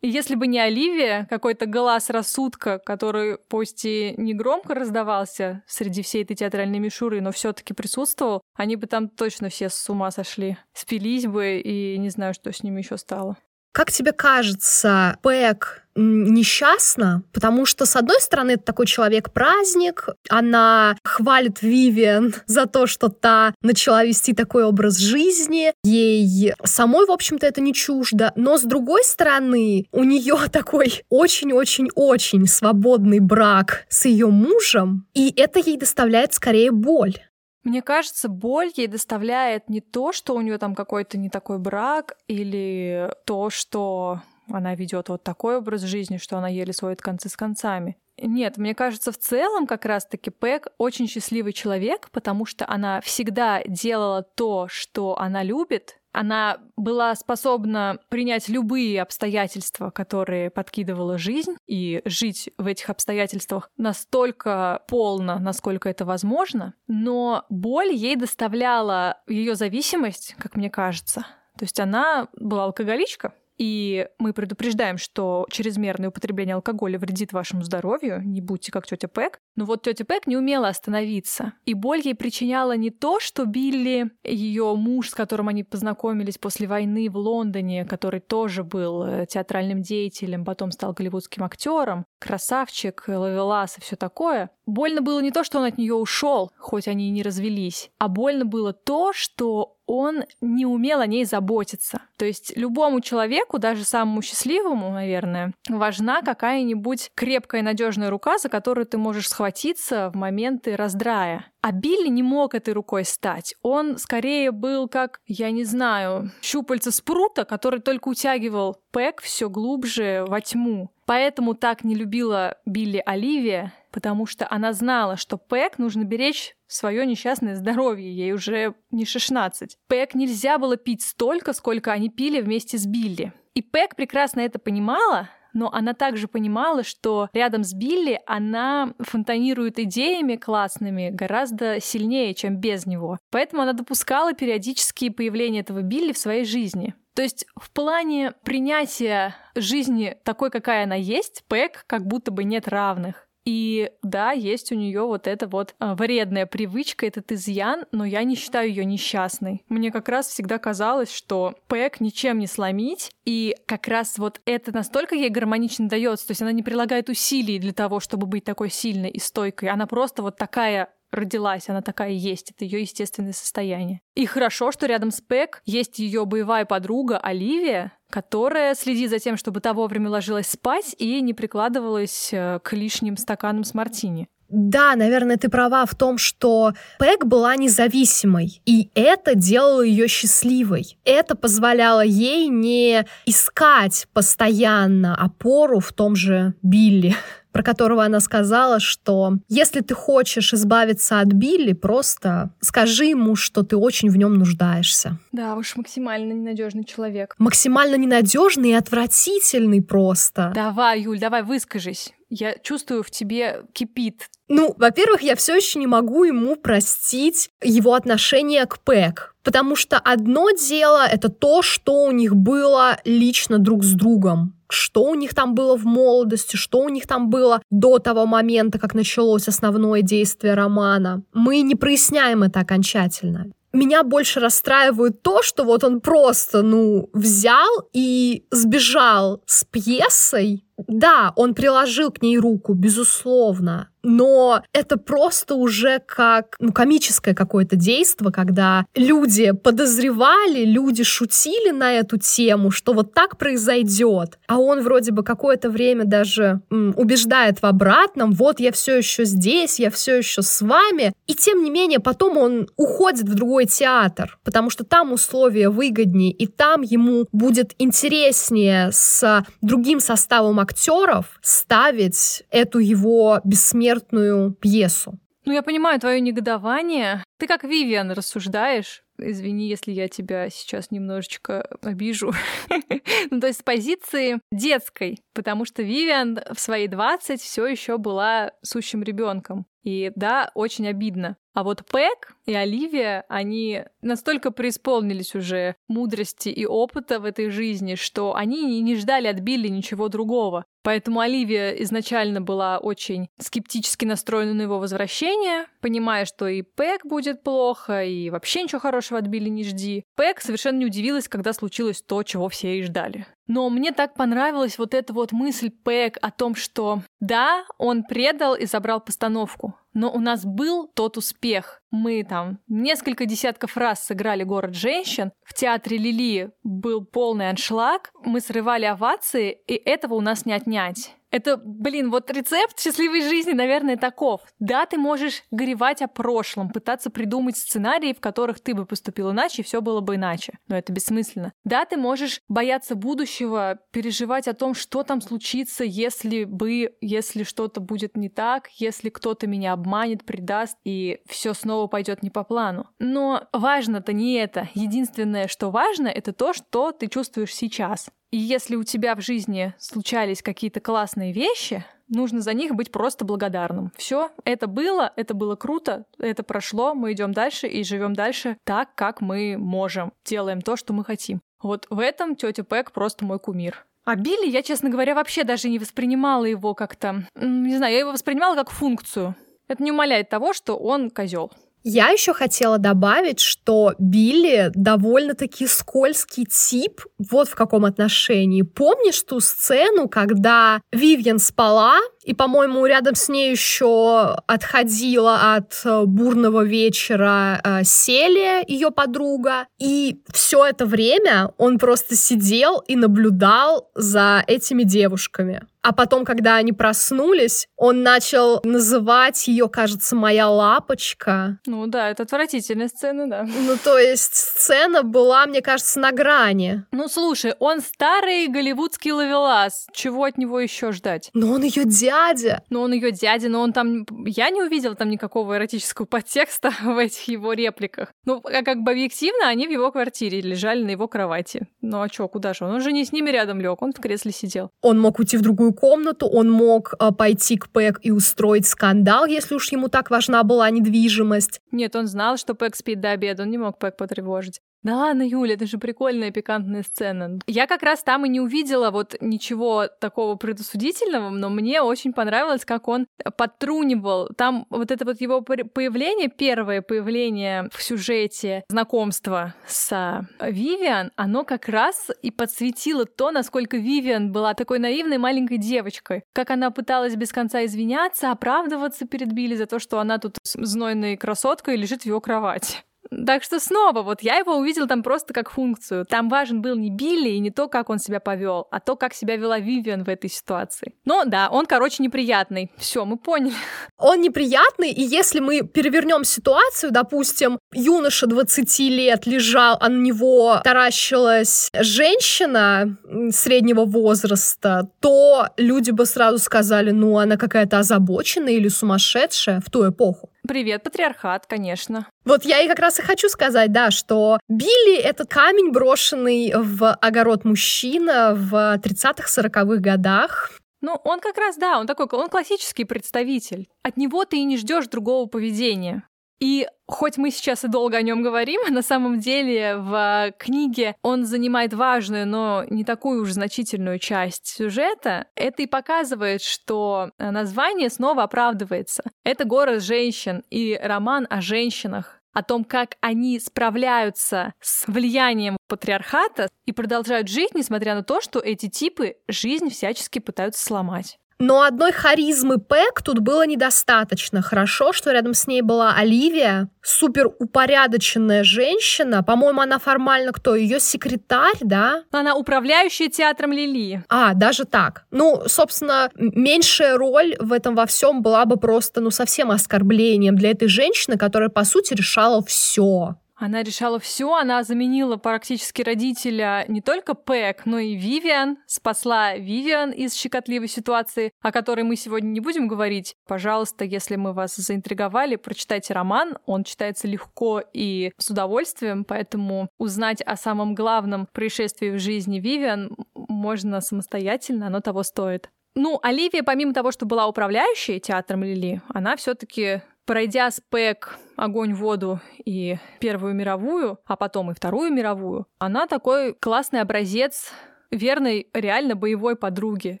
[0.00, 6.00] И если бы не Оливия, какой-то глаз рассудка, который пусть и не громко раздавался среди
[6.00, 10.10] всей этой театральной мишуры, но все таки присутствовал, они бы там точно все с ума
[10.10, 10.56] сошли.
[10.72, 13.36] Спились бы, и не знаю, что с ними еще стало.
[13.74, 21.60] Как тебе кажется, Пэк несчастна, потому что, с одной стороны, это такой человек-праздник, она хвалит
[21.60, 27.60] Вивиан за то, что та начала вести такой образ жизни, ей самой, в общем-то, это
[27.60, 35.06] не чуждо, но, с другой стороны, у нее такой очень-очень-очень свободный брак с ее мужем,
[35.14, 37.16] и это ей доставляет скорее боль.
[37.64, 42.16] Мне кажется, боль ей доставляет не то, что у нее там какой-то не такой брак,
[42.28, 47.36] или то, что она ведет вот такой образ жизни, что она еле сводит концы с
[47.36, 47.96] концами.
[48.20, 53.62] Нет, мне кажется, в целом как раз-таки Пэк очень счастливый человек, потому что она всегда
[53.64, 62.02] делала то, что она любит, она была способна принять любые обстоятельства, которые подкидывала жизнь, и
[62.04, 66.74] жить в этих обстоятельствах настолько полно, насколько это возможно.
[66.86, 71.26] Но боль ей доставляла ее зависимость, как мне кажется.
[71.58, 78.20] То есть она была алкоголичка, и мы предупреждаем, что чрезмерное употребление алкоголя вредит вашему здоровью,
[78.24, 79.38] не будьте как тетя Пэк.
[79.56, 81.54] Но вот тетя Пэк не умела остановиться.
[81.64, 86.66] И боль ей причиняла не то, что Билли, ее муж, с которым они познакомились после
[86.66, 93.76] войны в Лондоне, который тоже был э, театральным деятелем, потом стал голливудским актером, красавчик, ловелас
[93.76, 94.50] и все такое.
[94.66, 98.08] Больно было не то, что он от нее ушел, хоть они и не развелись, а
[98.08, 102.00] больно было то, что он не умел о ней заботиться.
[102.16, 108.86] То есть любому человеку, даже самому счастливому, наверное, важна какая-нибудь крепкая надежная рука, за которую
[108.86, 111.44] ты можешь схватиться в моменты раздрая.
[111.60, 113.54] А Билли не мог этой рукой стать.
[113.62, 120.24] Он скорее был как, я не знаю, щупальца спрута, который только утягивал Пэк все глубже
[120.28, 120.90] во тьму.
[121.06, 127.06] Поэтому так не любила Билли Оливия, потому что она знала, что Пэк нужно беречь свое
[127.06, 129.76] несчастное здоровье, ей уже не 16.
[129.88, 133.32] Пэк нельзя было пить столько, сколько они пили вместе с Билли.
[133.54, 139.78] И Пэк прекрасно это понимала, но она также понимала, что рядом с Билли она фонтанирует
[139.78, 143.18] идеями классными гораздо сильнее, чем без него.
[143.30, 146.94] Поэтому она допускала периодические появления этого Билли в своей жизни.
[147.14, 152.66] То есть в плане принятия жизни такой, какая она есть, Пэк как будто бы нет
[152.68, 153.28] равных.
[153.44, 158.24] И да, есть у нее вот эта вот а, вредная привычка, этот изъян, но я
[158.24, 159.62] не считаю ее несчастной.
[159.68, 164.72] Мне как раз всегда казалось, что Пэк ничем не сломить, и как раз вот это
[164.72, 168.70] настолько ей гармонично дается, то есть она не прилагает усилий для того, чтобы быть такой
[168.70, 174.00] сильной и стойкой, она просто вот такая родилась, она такая есть, это ее естественное состояние.
[174.14, 179.36] И хорошо, что рядом с Пэк есть ее боевая подруга Оливия, которая следит за тем,
[179.36, 184.28] чтобы та вовремя ложилась спать и не прикладывалась э, к лишним стаканам с мартини.
[184.48, 190.96] Да, наверное, ты права в том, что Пэк была независимой, и это делало ее счастливой.
[191.04, 197.16] Это позволяло ей не искать постоянно опору в том же Билли
[197.54, 203.62] про которого она сказала, что если ты хочешь избавиться от Билли, просто скажи ему, что
[203.62, 205.18] ты очень в нем нуждаешься.
[205.30, 207.36] Да, уж максимально ненадежный человек.
[207.38, 210.50] Максимально ненадежный и отвратительный просто.
[210.52, 212.12] Давай, Юль, давай выскажись.
[212.28, 214.28] Я чувствую, в тебе кипит.
[214.48, 219.36] Ну, во-первых, я все еще не могу ему простить его отношение к Пэк.
[219.44, 225.04] Потому что одно дело— это то, что у них было лично друг с другом что
[225.04, 228.94] у них там было в молодости, что у них там было до того момента, как
[228.94, 231.22] началось основное действие романа.
[231.32, 237.88] Мы не проясняем это окончательно меня больше расстраивает то, что вот он просто, ну, взял
[237.92, 240.64] и сбежал с пьесой.
[240.86, 247.74] Да, он приложил к ней руку, безусловно, но это просто уже как ну, комическое какое-то
[247.74, 254.82] действие, когда люди подозревали, люди шутили на эту тему, что вот так произойдет, а он
[254.82, 259.90] вроде бы какое-то время даже м, убеждает в обратном, вот я все еще здесь, я
[259.90, 264.68] все еще с вами, и тем не менее потом он уходит в другой театр, потому
[264.68, 272.78] что там условия выгоднее, и там ему будет интереснее с другим составом актеров ставить эту
[272.78, 275.18] его бессмертную бессмертную пьесу.
[275.46, 277.22] Ну, я понимаю твое негодование.
[277.38, 279.02] Ты как Вивиан рассуждаешь.
[279.18, 282.32] Извини, если я тебя сейчас немножечко обижу.
[283.30, 288.52] ну, то есть с позиции детской, потому что Вивиан в свои 20 все еще была
[288.62, 289.66] сущим ребенком.
[289.84, 291.36] И да, очень обидно.
[291.52, 297.94] А вот Пэк и Оливия, они настолько преисполнились уже мудрости и опыта в этой жизни,
[297.94, 300.64] что они не ждали от Билли ничего другого.
[300.82, 307.44] Поэтому Оливия изначально была очень скептически настроена на его возвращение, понимая, что и Пэк будет
[307.44, 310.04] плохо, и вообще ничего хорошего от Билли не жди.
[310.16, 313.26] Пэк совершенно не удивилась, когда случилось то, чего все и ждали.
[313.46, 318.54] Но мне так понравилась вот эта вот мысль Пэк о том, что да, он предал
[318.54, 321.82] и забрал постановку, но у нас был тот успех.
[321.90, 328.40] Мы там несколько десятков раз сыграли «Город женщин», в театре Лили был полный аншлаг, мы
[328.40, 331.14] срывали овации, и этого у нас не отнять.
[331.34, 334.40] Это, блин, вот рецепт счастливой жизни, наверное, таков.
[334.60, 339.62] Да, ты можешь горевать о прошлом, пытаться придумать сценарии, в которых ты бы поступил иначе,
[339.62, 340.56] и все было бы иначе.
[340.68, 341.52] Но это бессмысленно.
[341.64, 347.80] Да, ты можешь бояться будущего, переживать о том, что там случится, если бы, если что-то
[347.80, 352.86] будет не так, если кто-то меня обманет, предаст, и все снова пойдет не по плану.
[353.00, 354.68] Но важно-то не это.
[354.74, 358.08] Единственное, что важно, это то, что ты чувствуешь сейчас.
[358.30, 363.24] И если у тебя в жизни случались какие-то классные вещи, нужно за них быть просто
[363.24, 363.92] благодарным.
[363.96, 368.94] Все, это было, это было круто, это прошло, мы идем дальше и живем дальше так,
[368.94, 370.12] как мы можем.
[370.24, 371.40] Делаем то, что мы хотим.
[371.62, 373.86] Вот в этом тетя Пэк просто мой кумир.
[374.04, 377.26] А Билли, я, честно говоря, вообще даже не воспринимала его как-то...
[377.34, 379.34] Не знаю, я его воспринимала как функцию.
[379.66, 381.50] Это не умаляет того, что он козел.
[381.86, 387.02] Я еще хотела добавить, что Билли довольно-таки скользкий тип.
[387.18, 388.62] Вот в каком отношении.
[388.62, 396.04] Помнишь ту сцену, когда Вивьен спала, и, по-моему, рядом с ней еще отходила от э,
[396.04, 399.66] бурного вечера э, Селия, ее подруга.
[399.78, 405.62] И все это время он просто сидел и наблюдал за этими девушками.
[405.84, 411.58] А потом, когда они проснулись, он начал называть ее, кажется, моя лапочка.
[411.66, 413.42] Ну да, это отвратительная сцена, да.
[413.42, 416.84] Ну то есть сцена была, мне кажется, на грани.
[416.90, 419.86] Ну слушай, он старый голливудский ловелас.
[419.92, 421.28] Чего от него еще ждать?
[421.34, 421.84] Но он ее
[422.14, 422.62] дядя.
[422.70, 424.06] Ну он ее дядя, но он там...
[424.26, 428.12] Я не увидела там никакого эротического подтекста в этих его репликах.
[428.24, 431.66] Ну, а как бы объективно, они в его квартире лежали на его кровати.
[431.80, 432.74] Ну а чё, куда же он?
[432.74, 434.70] Он же не с ними рядом лег, он в кресле сидел.
[434.82, 439.26] Он мог уйти в другую комнату, он мог э, пойти к Пэк и устроить скандал,
[439.26, 441.60] если уж ему так важна была недвижимость.
[441.72, 444.60] Нет, он знал, что Пэк спит до обеда, он не мог Пэк потревожить.
[444.84, 447.40] Да ладно, Юля, это же прикольная пикантная сцена.
[447.46, 452.66] Я как раз там и не увидела вот ничего такого предосудительного, но мне очень понравилось,
[452.66, 453.06] как он
[453.38, 454.28] подтрунивал.
[454.36, 461.68] Там вот это вот его появление, первое появление в сюжете знакомства с Вивиан, оно как
[461.70, 466.24] раз и подсветило то, насколько Вивиан была такой наивной маленькой девочкой.
[466.34, 471.16] Как она пыталась без конца извиняться, оправдываться перед Билли за то, что она тут знойной
[471.16, 472.84] красоткой лежит в его кровати.
[473.26, 476.04] Так что снова, вот я его увидел там просто как функцию.
[476.06, 479.14] Там важен был не Билли и не то, как он себя повел, а то, как
[479.14, 480.94] себя вела Вивиан в этой ситуации.
[481.04, 482.70] Но да, он, короче, неприятный.
[482.76, 483.54] Все, мы поняли.
[483.98, 490.60] Он неприятный, и если мы перевернем ситуацию, допустим, юноша 20 лет лежал, а на него
[490.64, 492.96] таращилась женщина
[493.30, 499.88] среднего возраста, то люди бы сразу сказали, ну, она какая-то озабоченная или сумасшедшая в ту
[499.88, 500.30] эпоху.
[500.46, 502.06] Привет, патриархат, конечно.
[502.26, 506.92] Вот я и как раз и хочу сказать, да, что Билли— это камень, брошенный в
[506.92, 510.52] огород мужчина в 30-40-х годах.
[510.82, 513.68] Ну, он как раз, да, он такой, он классический представитель.
[513.82, 516.02] От него ты и не ждешь другого поведения.
[516.40, 521.24] И хоть мы сейчас и долго о нем говорим, на самом деле в книге он
[521.24, 525.26] занимает важную, но не такую уж значительную часть сюжета.
[525.36, 529.02] Это и показывает, что название снова оправдывается.
[529.24, 536.48] Это город женщин и роман о женщинах о том, как они справляются с влиянием патриархата
[536.66, 541.18] и продолжают жить, несмотря на то, что эти типы жизнь всячески пытаются сломать.
[541.44, 544.40] Но одной харизмы Пэк тут было недостаточно.
[544.40, 549.22] Хорошо, что рядом с ней была Оливия, супер упорядоченная женщина.
[549.22, 550.54] По-моему, она формально кто?
[550.54, 552.02] Ее секретарь, да?
[552.12, 554.02] Она управляющая театром Лили.
[554.08, 555.04] А, даже так.
[555.10, 560.52] Ну, собственно, меньшая роль в этом во всем была бы просто, ну, совсем оскорблением для
[560.52, 563.16] этой женщины, которая, по сути, решала все.
[563.36, 569.90] Она решала все, она заменила практически родителя не только Пэк, но и Вивиан, спасла Вивиан
[569.90, 573.16] из щекотливой ситуации, о которой мы сегодня не будем говорить.
[573.26, 580.22] Пожалуйста, если мы вас заинтриговали, прочитайте роман, он читается легко и с удовольствием, поэтому узнать
[580.22, 585.50] о самом главном происшествии в жизни Вивиан можно самостоятельно, оно того стоит.
[585.76, 592.20] Ну, Оливия, помимо того, что была управляющей театром Лили, она все-таки Пройдя спек «Огонь, воду»
[592.44, 597.52] и Первую мировую, а потом и Вторую мировую, она такой классный образец
[597.90, 600.00] верной, реально боевой подруги.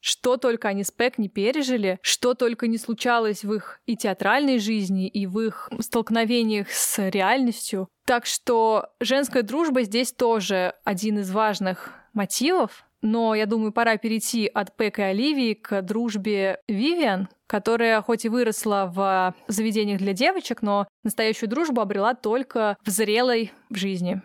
[0.00, 4.58] Что только они с Пэк не пережили, что только не случалось в их и театральной
[4.58, 7.88] жизни, и в их столкновениях с реальностью.
[8.04, 14.46] Так что женская дружба здесь тоже один из важных мотивов, но я думаю, пора перейти
[14.46, 20.62] от Пэк и Оливии к дружбе Вивиан, которая хоть и выросла в заведениях для девочек,
[20.62, 24.22] но настоящую дружбу обрела только в зрелой жизни.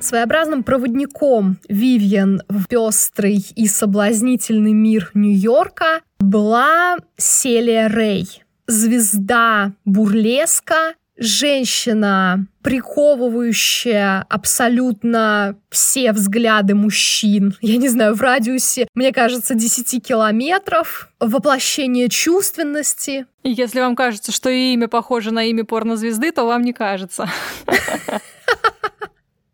[0.00, 12.46] Своеобразным проводником Вивьен в пестрый и соблазнительный мир Нью-Йорка была Селия Рэй, звезда бурлеска, женщина,
[12.62, 22.08] приковывающая абсолютно все взгляды мужчин, я не знаю, в радиусе, мне кажется, 10 километров, воплощение
[22.08, 23.26] чувственности.
[23.42, 27.28] И если вам кажется, что имя похоже на имя порнозвезды, то вам не кажется.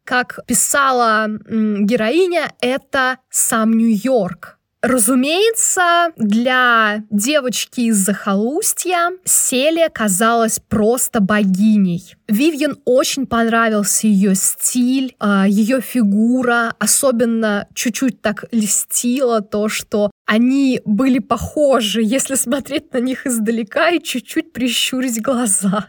[0.05, 12.15] Как писала героиня, это сам Нью-Йорк Разумеется, для девочки из захолустья Селия казалась просто богиней.
[12.29, 20.83] Вивьен очень понравился ее стиль, а, ее фигура, особенно чуть-чуть так льстило то, что они
[20.85, 25.89] были похожи, если смотреть на них издалека и чуть-чуть прищурить глаза.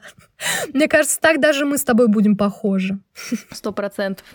[0.74, 2.98] Мне кажется, так даже мы с тобой будем похожи.
[3.52, 4.26] Сто процентов.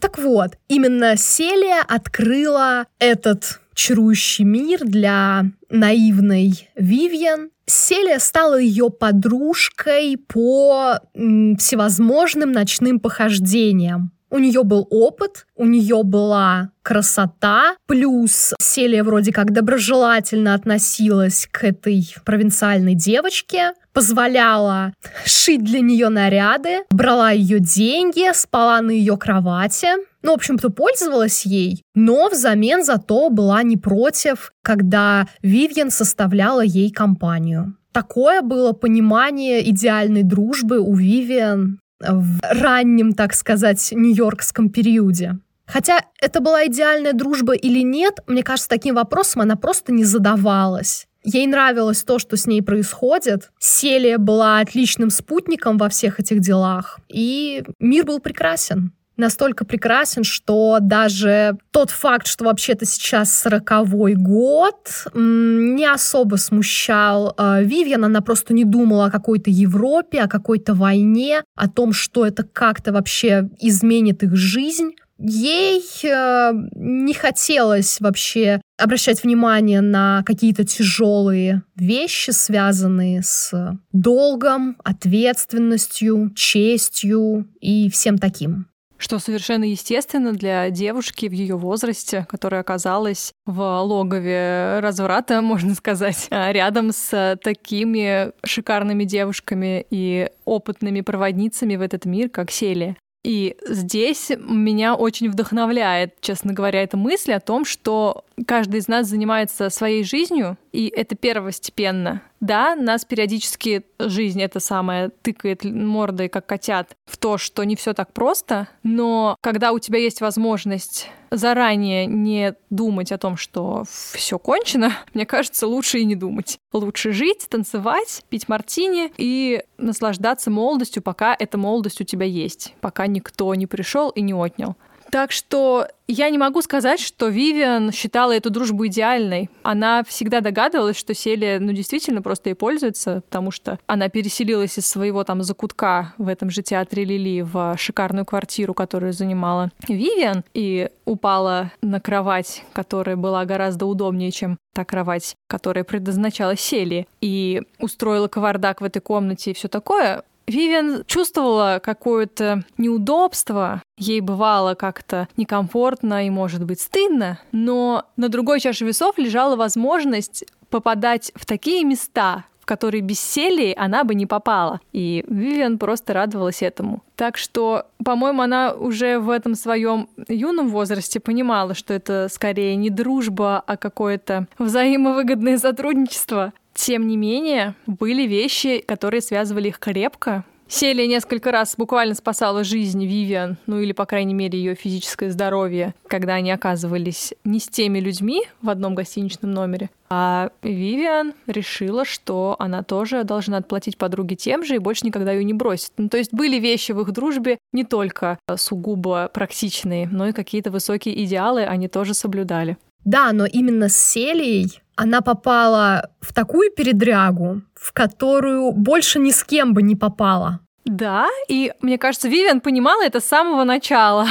[0.00, 7.50] Так вот, именно Селия открыла этот чарующий мир для наивной Вивьен.
[7.66, 14.12] Селия стала ее подружкой по всевозможным ночным похождениям.
[14.32, 21.64] У нее был опыт, у нее была красота, плюс Селия вроде как доброжелательно относилась к
[21.64, 24.92] этой провинциальной девочке, позволяла
[25.24, 29.88] шить для нее наряды, брала ее деньги, спала на ее кровати.
[30.22, 36.90] Ну, в общем-то, пользовалась ей, но взамен зато была не против, когда Вивьен составляла ей
[36.90, 37.76] компанию.
[37.92, 45.38] Такое было понимание идеальной дружбы у Вивиан в раннем, так сказать, нью-йоркском периоде.
[45.66, 51.06] Хотя это была идеальная дружба или нет, мне кажется, таким вопросом она просто не задавалась.
[51.22, 53.50] Ей нравилось то, что с ней происходит.
[53.58, 60.78] Селия была отличным спутником во всех этих делах, и мир был прекрасен настолько прекрасен, что
[60.80, 68.04] даже тот факт, что вообще-то сейчас сороковой год, не особо смущал э, Вивьен.
[68.04, 72.92] Она просто не думала о какой-то Европе, о какой-то войне, о том, что это как-то
[72.92, 74.92] вообще изменит их жизнь.
[75.22, 86.32] Ей э, не хотелось вообще обращать внимание на какие-то тяжелые вещи, связанные с долгом, ответственностью,
[86.34, 88.69] честью и всем таким
[89.00, 96.28] что совершенно естественно для девушки в ее возрасте, которая оказалась в логове разврата, можно сказать,
[96.30, 102.96] а рядом с такими шикарными девушками и опытными проводницами в этот мир, как Селия.
[103.22, 109.06] И здесь меня очень вдохновляет, честно говоря, эта мысль о том, что каждый из нас
[109.06, 112.22] занимается своей жизнью, и это первостепенно.
[112.40, 117.92] Да, нас периодически жизнь это самое тыкает мордой, как котят, в то, что не все
[117.92, 124.38] так просто, но когда у тебя есть возможность заранее не думать о том, что все
[124.38, 126.58] кончено, мне кажется, лучше и не думать.
[126.72, 133.06] Лучше жить, танцевать, пить мартини и наслаждаться молодостью, пока эта молодость у тебя есть, пока
[133.06, 134.76] никто не пришел и не отнял.
[135.10, 139.48] Так что я не могу сказать, что Вивиан считала эту дружбу идеальной.
[139.62, 144.86] Она всегда догадывалась, что Селия, ну, действительно просто ей пользуется, потому что она переселилась из
[144.86, 150.90] своего там закутка в этом же театре Лили в шикарную квартиру, которую занимала Вивиан, и
[151.04, 158.28] упала на кровать, которая была гораздо удобнее, чем та кровать, которая предназначалась Селии, и устроила
[158.28, 166.26] кавардак в этой комнате и все такое, Вивиан чувствовала какое-то неудобство, ей бывало как-то некомфортно
[166.26, 172.44] и, может быть, стыдно, но на другой чаше весов лежала возможность попадать в такие места,
[172.60, 174.80] в которые без селии она бы не попала.
[174.92, 177.02] И Вивиан просто радовалась этому.
[177.14, 182.90] Так что, по-моему, она уже в этом своем юном возрасте понимала, что это скорее не
[182.90, 186.52] дружба, а какое-то взаимовыгодное сотрудничество.
[186.82, 190.44] Тем не менее, были вещи, которые связывали их крепко.
[190.66, 195.94] Селия несколько раз буквально спасала жизнь Вивиан, ну или, по крайней мере, ее физическое здоровье,
[196.06, 199.90] когда они оказывались не с теми людьми в одном гостиничном номере.
[200.08, 205.44] А Вивиан решила, что она тоже должна отплатить подруге тем же и больше никогда ее
[205.44, 205.90] не бросит.
[205.98, 210.70] Ну, то есть были вещи в их дружбе не только сугубо практичные, но и какие-то
[210.70, 212.78] высокие идеалы они тоже соблюдали.
[213.04, 219.42] Да, но именно с Селией она попала в такую передрягу, в которую больше ни с
[219.42, 220.60] кем бы не попала.
[220.84, 224.26] Да, и мне кажется, Вивиан понимала это с самого начала.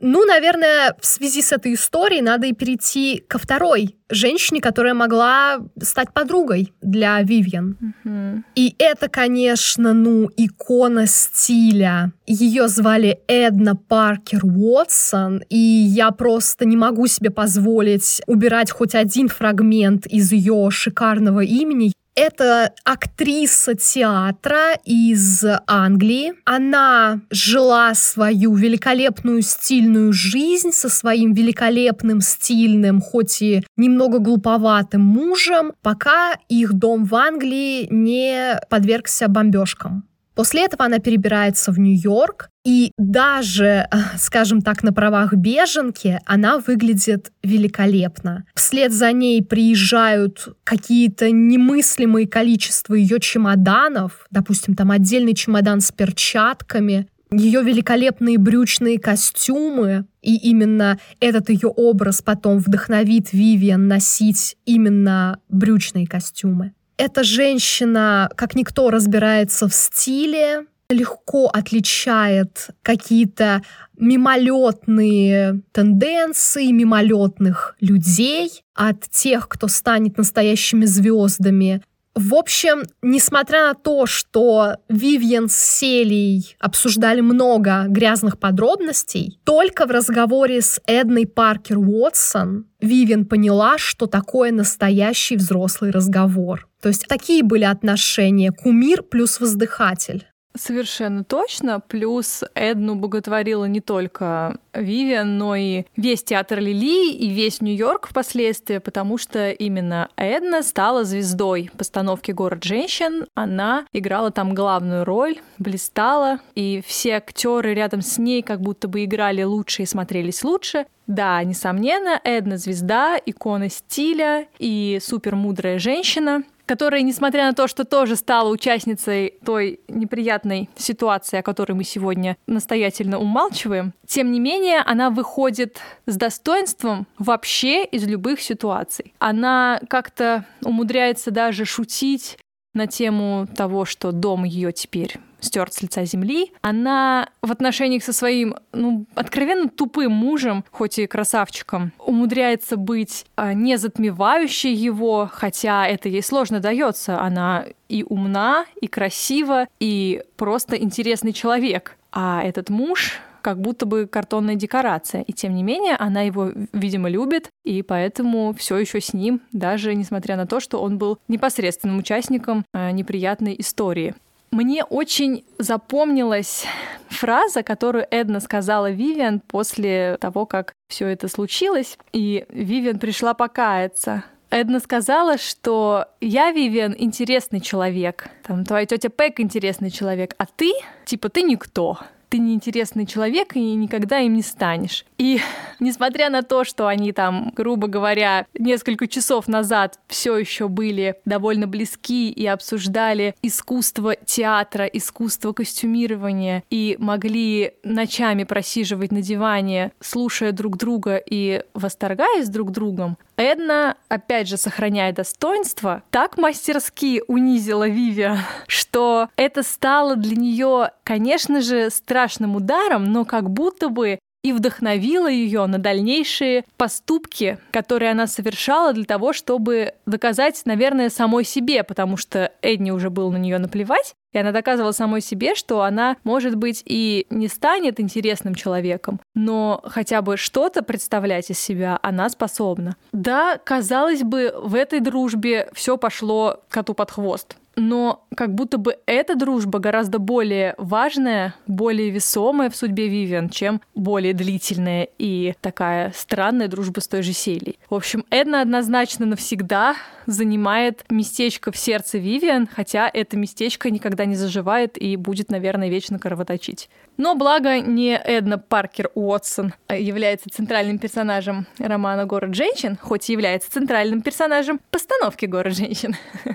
[0.00, 5.58] Ну, наверное, в связи с этой историей надо и перейти ко второй женщине, которая могла
[5.82, 7.76] стать подругой для Вивьен.
[8.04, 8.42] Mm-hmm.
[8.54, 12.12] И это, конечно, ну, икона стиля.
[12.26, 19.28] Ее звали Эдна Паркер Уотсон, и я просто не могу себе позволить убирать хоть один
[19.28, 21.92] фрагмент из ее шикарного имени.
[22.20, 26.32] Это актриса театра из Англии.
[26.44, 35.74] Она жила свою великолепную стильную жизнь со своим великолепным стильным, хоть и немного глуповатым мужем,
[35.80, 40.02] пока их дом в Англии не подвергся бомбежкам.
[40.38, 47.32] После этого она перебирается в Нью-Йорк, и даже, скажем так, на правах беженки она выглядит
[47.42, 48.44] великолепно.
[48.54, 57.08] Вслед за ней приезжают какие-то немыслимые количества ее чемоданов, допустим, там отдельный чемодан с перчатками,
[57.32, 66.06] ее великолепные брючные костюмы, и именно этот ее образ потом вдохновит Вивиан носить именно брючные
[66.06, 66.74] костюмы.
[66.98, 73.62] Эта женщина, как никто, разбирается в стиле, легко отличает какие-то
[73.96, 81.82] мимолетные тенденции мимолетных людей от тех, кто станет настоящими звездами.
[82.18, 89.92] В общем, несмотря на то, что Вивьен с Селией обсуждали много грязных подробностей, только в
[89.92, 96.68] разговоре с Эдной Паркер Уотсон Вивьен поняла, что такое настоящий взрослый разговор.
[96.82, 100.26] То есть такие были отношения кумир плюс воздыхатель.
[100.56, 101.80] Совершенно точно.
[101.80, 108.78] Плюс Эдну боготворила не только Вивиан, но и весь театр Лили и весь Нью-Йорк впоследствии,
[108.78, 113.26] потому что именно Эдна стала звездой постановки «Город женщин».
[113.34, 119.04] Она играла там главную роль, блистала, и все актеры рядом с ней как будто бы
[119.04, 120.86] играли лучше и смотрелись лучше.
[121.06, 128.14] Да, несомненно, Эдна звезда, икона стиля и супермудрая женщина— которая, несмотря на то, что тоже
[128.14, 135.08] стала участницей той неприятной ситуации, о которой мы сегодня настоятельно умалчиваем, тем не менее она
[135.08, 139.14] выходит с достоинством вообще из любых ситуаций.
[139.18, 142.36] Она как-то умудряется даже шутить
[142.74, 146.52] на тему того, что дом ее теперь стерт с лица земли.
[146.62, 153.54] Она в отношениях со своим, ну, откровенно тупым мужем, хоть и красавчиком, умудряется быть а,
[153.54, 157.20] не затмевающей его, хотя это ей сложно дается.
[157.20, 161.96] Она и умна, и красива, и просто интересный человек.
[162.10, 165.22] А этот муж как будто бы картонная декорация.
[165.22, 169.94] И тем не менее, она его, видимо, любит, и поэтому все еще с ним, даже
[169.94, 174.14] несмотря на то, что он был непосредственным участником э, неприятной истории.
[174.50, 176.66] Мне очень запомнилась
[177.08, 184.24] фраза, которую Эдна сказала Вивиан после того, как все это случилось, и Вивиан пришла покаяться.
[184.50, 188.28] Эдна сказала, что я, Вивиан, интересный человек.
[188.46, 190.70] Там твоя тетя Пэк интересный человек, а ты,
[191.06, 191.98] типа, ты никто
[192.28, 195.04] ты неинтересный человек и никогда им не станешь.
[195.18, 195.40] И
[195.80, 201.66] несмотря на то, что они там, грубо говоря, несколько часов назад все еще были довольно
[201.66, 210.76] близки и обсуждали искусство театра, искусство костюмирования и могли ночами просиживать на диване, слушая друг
[210.76, 219.28] друга и восторгаясь друг другом, Эдна, опять же, сохраняя достоинство, так мастерски унизила Вивиа, что
[219.36, 225.66] это стало для нее, конечно же, страшным ударом, но как будто бы и вдохновила ее
[225.66, 232.52] на дальнейшие поступки, которые она совершала для того, чтобы доказать, наверное, самой себе, потому что
[232.62, 236.82] Эдни уже был на нее наплевать, и она доказывала самой себе, что она, может быть,
[236.84, 242.96] и не станет интересным человеком, но хотя бы что-то представлять из себя она способна.
[243.12, 248.98] Да, казалось бы, в этой дружбе все пошло коту под хвост но как будто бы
[249.06, 256.12] эта дружба гораздо более важная, более весомая в судьбе Вивиан, чем более длительная и такая
[256.14, 257.78] странная дружба с той же Селей.
[257.88, 264.34] В общем, Эдна однозначно навсегда занимает местечко в сердце Вивиан, хотя это местечко никогда не
[264.34, 266.90] заживает и будет, наверное, вечно кровоточить.
[267.16, 273.70] Но благо не Эдна Паркер Уотсон является центральным персонажем романа «Город женщин», хоть и является
[273.72, 276.14] центральным персонажем постановки «Город женщин».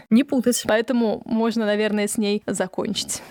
[0.09, 0.63] Не путать.
[0.67, 3.21] Поэтому можно, наверное, с ней закончить.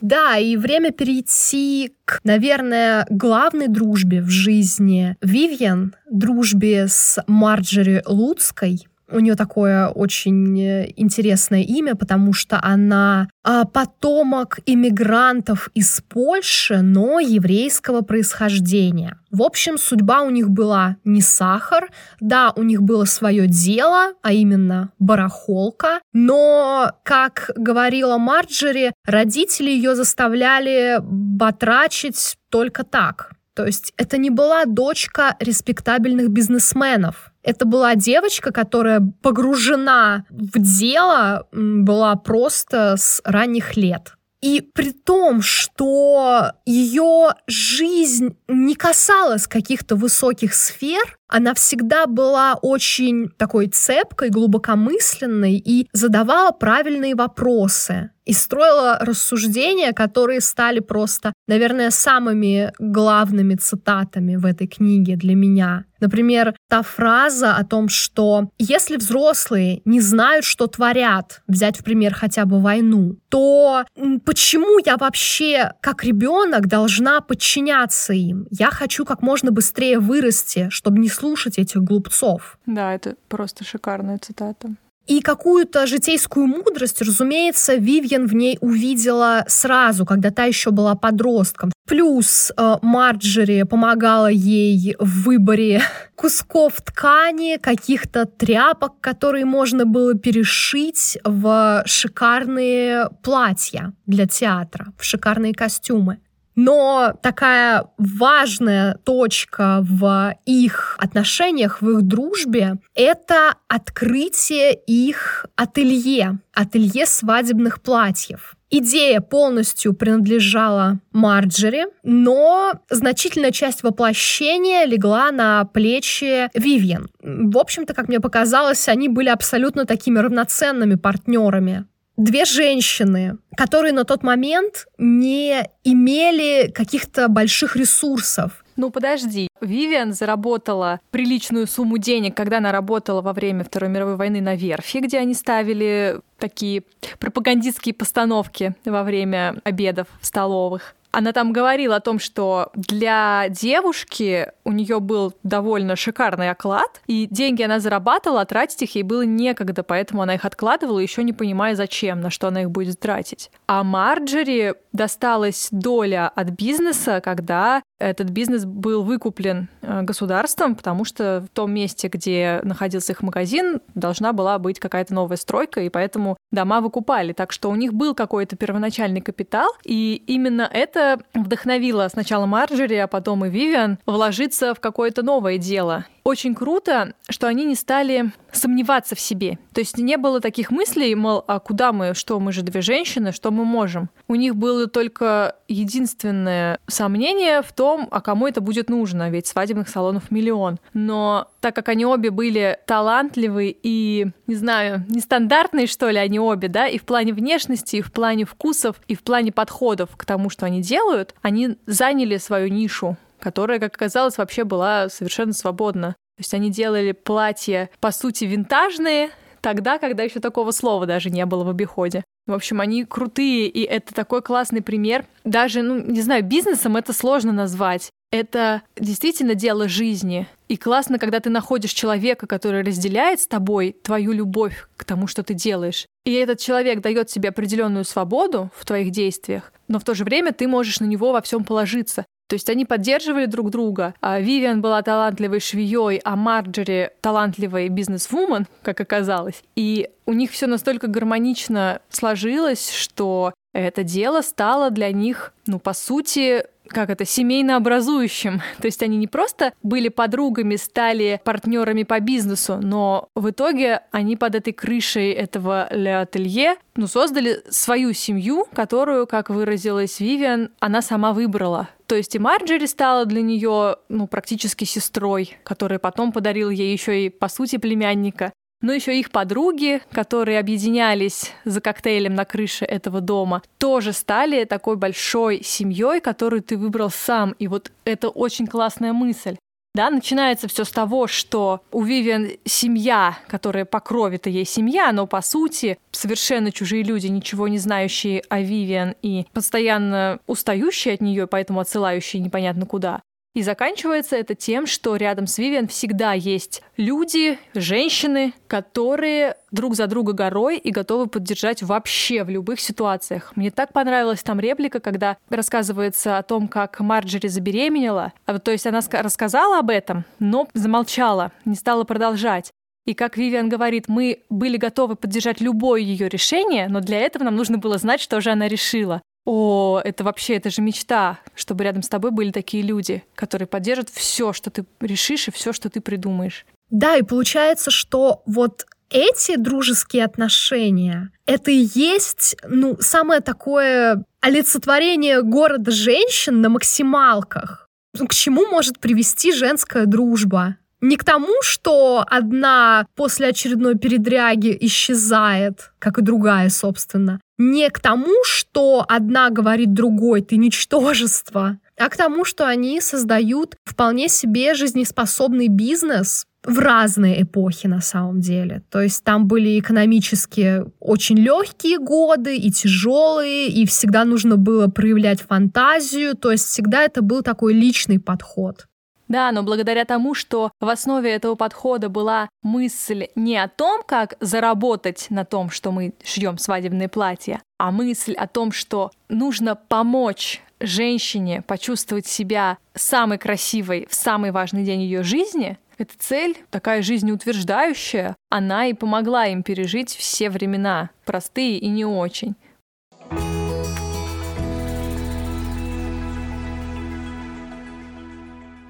[0.00, 8.86] Да, и время перейти к, наверное, главной дружбе в жизни Вивьен, дружбе с Марджери Луцкой.
[9.12, 16.82] У нее такое очень э, интересное имя, потому что она а, потомок иммигрантов из Польши,
[16.82, 19.18] но еврейского происхождения.
[19.30, 21.90] В общем, судьба у них была не сахар,
[22.20, 29.94] да, у них было свое дело, а именно барахолка, но, как говорила Марджери, родители ее
[29.94, 33.32] заставляли батрачить только так.
[33.54, 41.48] То есть это не была дочка респектабельных бизнесменов, это была девочка, которая погружена в дело
[41.52, 44.14] была просто с ранних лет.
[44.40, 53.28] И при том, что ее жизнь не касалась каких-то высоких сфер, она всегда была очень
[53.38, 62.72] такой цепкой, глубокомысленной и задавала правильные вопросы и строила рассуждения, которые стали просто, наверное, самыми
[62.78, 65.84] главными цитатами в этой книге для меня.
[66.00, 72.14] Например, та фраза о том, что если взрослые не знают, что творят, взять в пример
[72.14, 73.84] хотя бы войну, то
[74.24, 78.46] почему я вообще как ребенок должна подчиняться им?
[78.50, 82.58] Я хочу как можно быстрее вырасти, чтобы не слушать этих глупцов.
[82.66, 84.74] Да, это просто шикарная цитата.
[85.06, 91.72] И какую-то житейскую мудрость, разумеется, Вивьен в ней увидела сразу, когда та еще была подростком.
[91.88, 95.82] Плюс э, Марджери помогала ей в выборе
[96.14, 105.54] кусков ткани, каких-то тряпок, которые можно было перешить в шикарные платья для театра, в шикарные
[105.54, 106.18] костюмы.
[106.56, 117.06] Но такая важная точка в их отношениях, в их дружбе, это открытие их ателье, ателье
[117.06, 118.56] свадебных платьев.
[118.72, 127.08] идея полностью принадлежала Марджери, но значительная часть воплощения легла на плечи Вивьен.
[127.20, 131.86] В общем-то, как мне показалось, они были абсолютно такими равноценными партнерами
[132.20, 138.64] две женщины, которые на тот момент не имели каких-то больших ресурсов.
[138.76, 144.40] Ну подожди, Вивиан заработала приличную сумму денег, когда она работала во время Второй мировой войны
[144.40, 146.84] на верфи, где они ставили такие
[147.18, 150.94] пропагандистские постановки во время обедов в столовых.
[151.12, 157.26] Она там говорила о том, что для девушки у нее был довольно шикарный оклад, и
[157.30, 161.32] деньги она зарабатывала, а тратить их ей было некогда, поэтому она их откладывала, еще не
[161.32, 163.50] понимая, зачем, на что она их будет тратить.
[163.66, 171.46] А Марджери досталась доля от бизнеса, когда этот бизнес был выкуплен э, государством, потому что
[171.46, 176.36] в том месте, где находился их магазин, должна была быть какая-то новая стройка, и поэтому
[176.50, 177.32] дома выкупали.
[177.32, 183.06] Так что у них был какой-то первоначальный капитал, и именно это вдохновило сначала Марджери, а
[183.06, 189.14] потом и Вивиан вложиться в какое-то новое дело очень круто, что они не стали сомневаться
[189.14, 189.58] в себе.
[189.74, 193.32] То есть не было таких мыслей, мол, а куда мы, что мы же две женщины,
[193.32, 194.10] что мы можем.
[194.28, 199.88] У них было только единственное сомнение в том, а кому это будет нужно, ведь свадебных
[199.88, 200.78] салонов миллион.
[200.94, 206.68] Но так как они обе были талантливые и, не знаю, нестандартные, что ли, они обе,
[206.68, 210.50] да, и в плане внешности, и в плане вкусов, и в плане подходов к тому,
[210.50, 216.10] что они делают, они заняли свою нишу которая, как оказалось, вообще была совершенно свободна.
[216.36, 219.30] То есть они делали платья, по сути, винтажные,
[219.60, 222.24] тогда, когда еще такого слова даже не было в обиходе.
[222.46, 225.26] В общем, они крутые, и это такой классный пример.
[225.44, 228.10] Даже, ну, не знаю, бизнесом это сложно назвать.
[228.32, 230.46] Это действительно дело жизни.
[230.68, 235.42] И классно, когда ты находишь человека, который разделяет с тобой твою любовь к тому, что
[235.42, 236.06] ты делаешь.
[236.24, 240.52] И этот человек дает тебе определенную свободу в твоих действиях, но в то же время
[240.52, 242.24] ты можешь на него во всем положиться.
[242.50, 244.12] То есть они поддерживали друг друга.
[244.20, 249.62] А Вивиан была талантливой швеей, а Марджери талантливой бизнес-вумен, как оказалось.
[249.76, 255.92] И у них все настолько гармонично сложилось, что это дело стало для них, ну, по
[255.92, 258.62] сути, как это, семейно образующим.
[258.80, 264.36] То есть они не просто были подругами, стали партнерами по бизнесу, но в итоге они
[264.36, 271.02] под этой крышей этого Ле Ателье ну, создали свою семью, которую, как выразилась Вивиан, она
[271.02, 271.88] сама выбрала.
[272.06, 277.26] То есть и Марджери стала для нее ну, практически сестрой, которая потом подарила ей еще
[277.26, 278.52] и, по сути, племянника
[278.82, 284.96] но еще их подруги, которые объединялись за коктейлем на крыше этого дома, тоже стали такой
[284.96, 287.52] большой семьей, которую ты выбрал сам.
[287.58, 289.56] И вот это очень классная мысль.
[289.92, 295.26] Да, начинается все с того, что у Вивиан семья, которая по крови-то ей семья, но
[295.26, 301.48] по сути совершенно чужие люди, ничего не знающие о Вивиан и постоянно устающие от нее,
[301.48, 303.20] поэтому отсылающие непонятно куда.
[303.52, 310.06] И заканчивается это тем, что рядом с Вивиан всегда есть люди, женщины, которые друг за
[310.06, 313.52] друга горой и готовы поддержать вообще в любых ситуациях.
[313.56, 318.32] Мне так понравилась там реплика, когда рассказывается о том, как Марджери забеременела.
[318.46, 322.70] А то есть она рассказала об этом, но замолчала, не стала продолжать.
[323.06, 327.56] И как Вивиан говорит, мы были готовы поддержать любое ее решение, но для этого нам
[327.56, 329.22] нужно было знать, что же она решила.
[329.52, 334.08] О, это вообще, это же мечта, чтобы рядом с тобой были такие люди, которые поддержат
[334.08, 336.64] все, что ты решишь и все, что ты придумаешь.
[336.88, 345.42] Да, и получается, что вот эти дружеские отношения, это и есть, ну, самое такое олицетворение
[345.42, 347.88] города женщин на максималках.
[348.16, 350.76] К чему может привести женская дружба?
[351.00, 357.40] Не к тому, что одна после очередной передряги исчезает, как и другая, собственно.
[357.62, 363.76] Не к тому, что одна говорит другой, ты ничтожество, а к тому, что они создают
[363.84, 368.82] вполне себе жизнеспособный бизнес, в разные эпохи на самом деле.
[368.90, 375.42] То есть там были экономически очень легкие годы и тяжелые, и всегда нужно было проявлять
[375.42, 376.36] фантазию.
[376.36, 378.86] То есть всегда это был такой личный подход.
[379.30, 384.34] Да, но благодаря тому, что в основе этого подхода была мысль не о том, как
[384.40, 390.62] заработать на том, что мы шьем свадебные платья, а мысль о том, что нужно помочь
[390.80, 398.34] женщине почувствовать себя самой красивой в самый важный день ее жизни, эта цель, такая жизнеутверждающая,
[398.48, 402.56] она и помогла им пережить все времена, простые и не очень.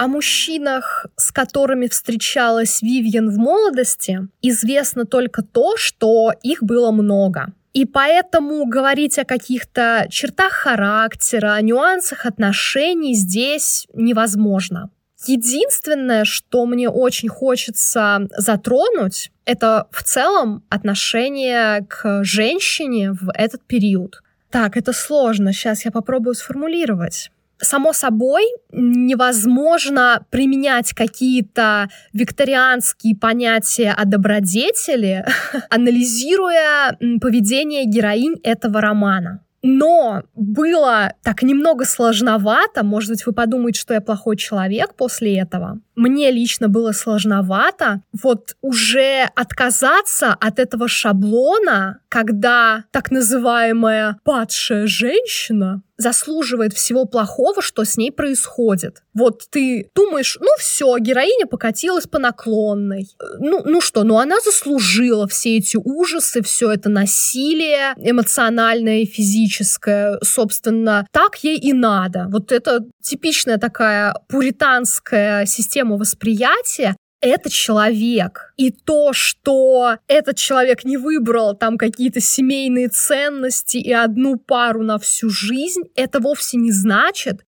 [0.01, 7.53] О мужчинах, с которыми встречалась Вивьен в молодости, известно только то, что их было много.
[7.74, 14.88] И поэтому говорить о каких-то чертах характера, о нюансах отношений здесь невозможно.
[15.26, 24.22] Единственное, что мне очень хочется затронуть, это в целом отношение к женщине в этот период.
[24.51, 25.53] Так, это сложно.
[25.53, 27.30] Сейчас я попробую сформулировать.
[27.62, 35.26] Само собой, невозможно применять какие-то викторианские понятия о добродетели,
[35.70, 39.42] анализируя поведение героинь этого романа.
[39.62, 45.80] Но было так немного сложновато, может быть, вы подумаете, что я плохой человек после этого.
[46.01, 55.82] Мне лично было сложновато вот уже отказаться от этого шаблона, когда так называемая падшая женщина
[56.01, 59.03] заслуживает всего плохого, что с ней происходит.
[59.12, 63.09] Вот ты думаешь, ну все, героиня покатилась по наклонной.
[63.38, 70.18] Ну, ну что, ну она заслужила все эти ужасы, все это насилие эмоциональное и физическое.
[70.22, 72.26] Собственно, так ей и надо.
[72.30, 78.53] Вот это типичная такая пуританская система восприятия, это человек.
[78.57, 84.99] И то, что этот человек не выбрал там какие-то семейные ценности и одну пару на
[84.99, 87.43] всю жизнь, это вовсе не значит,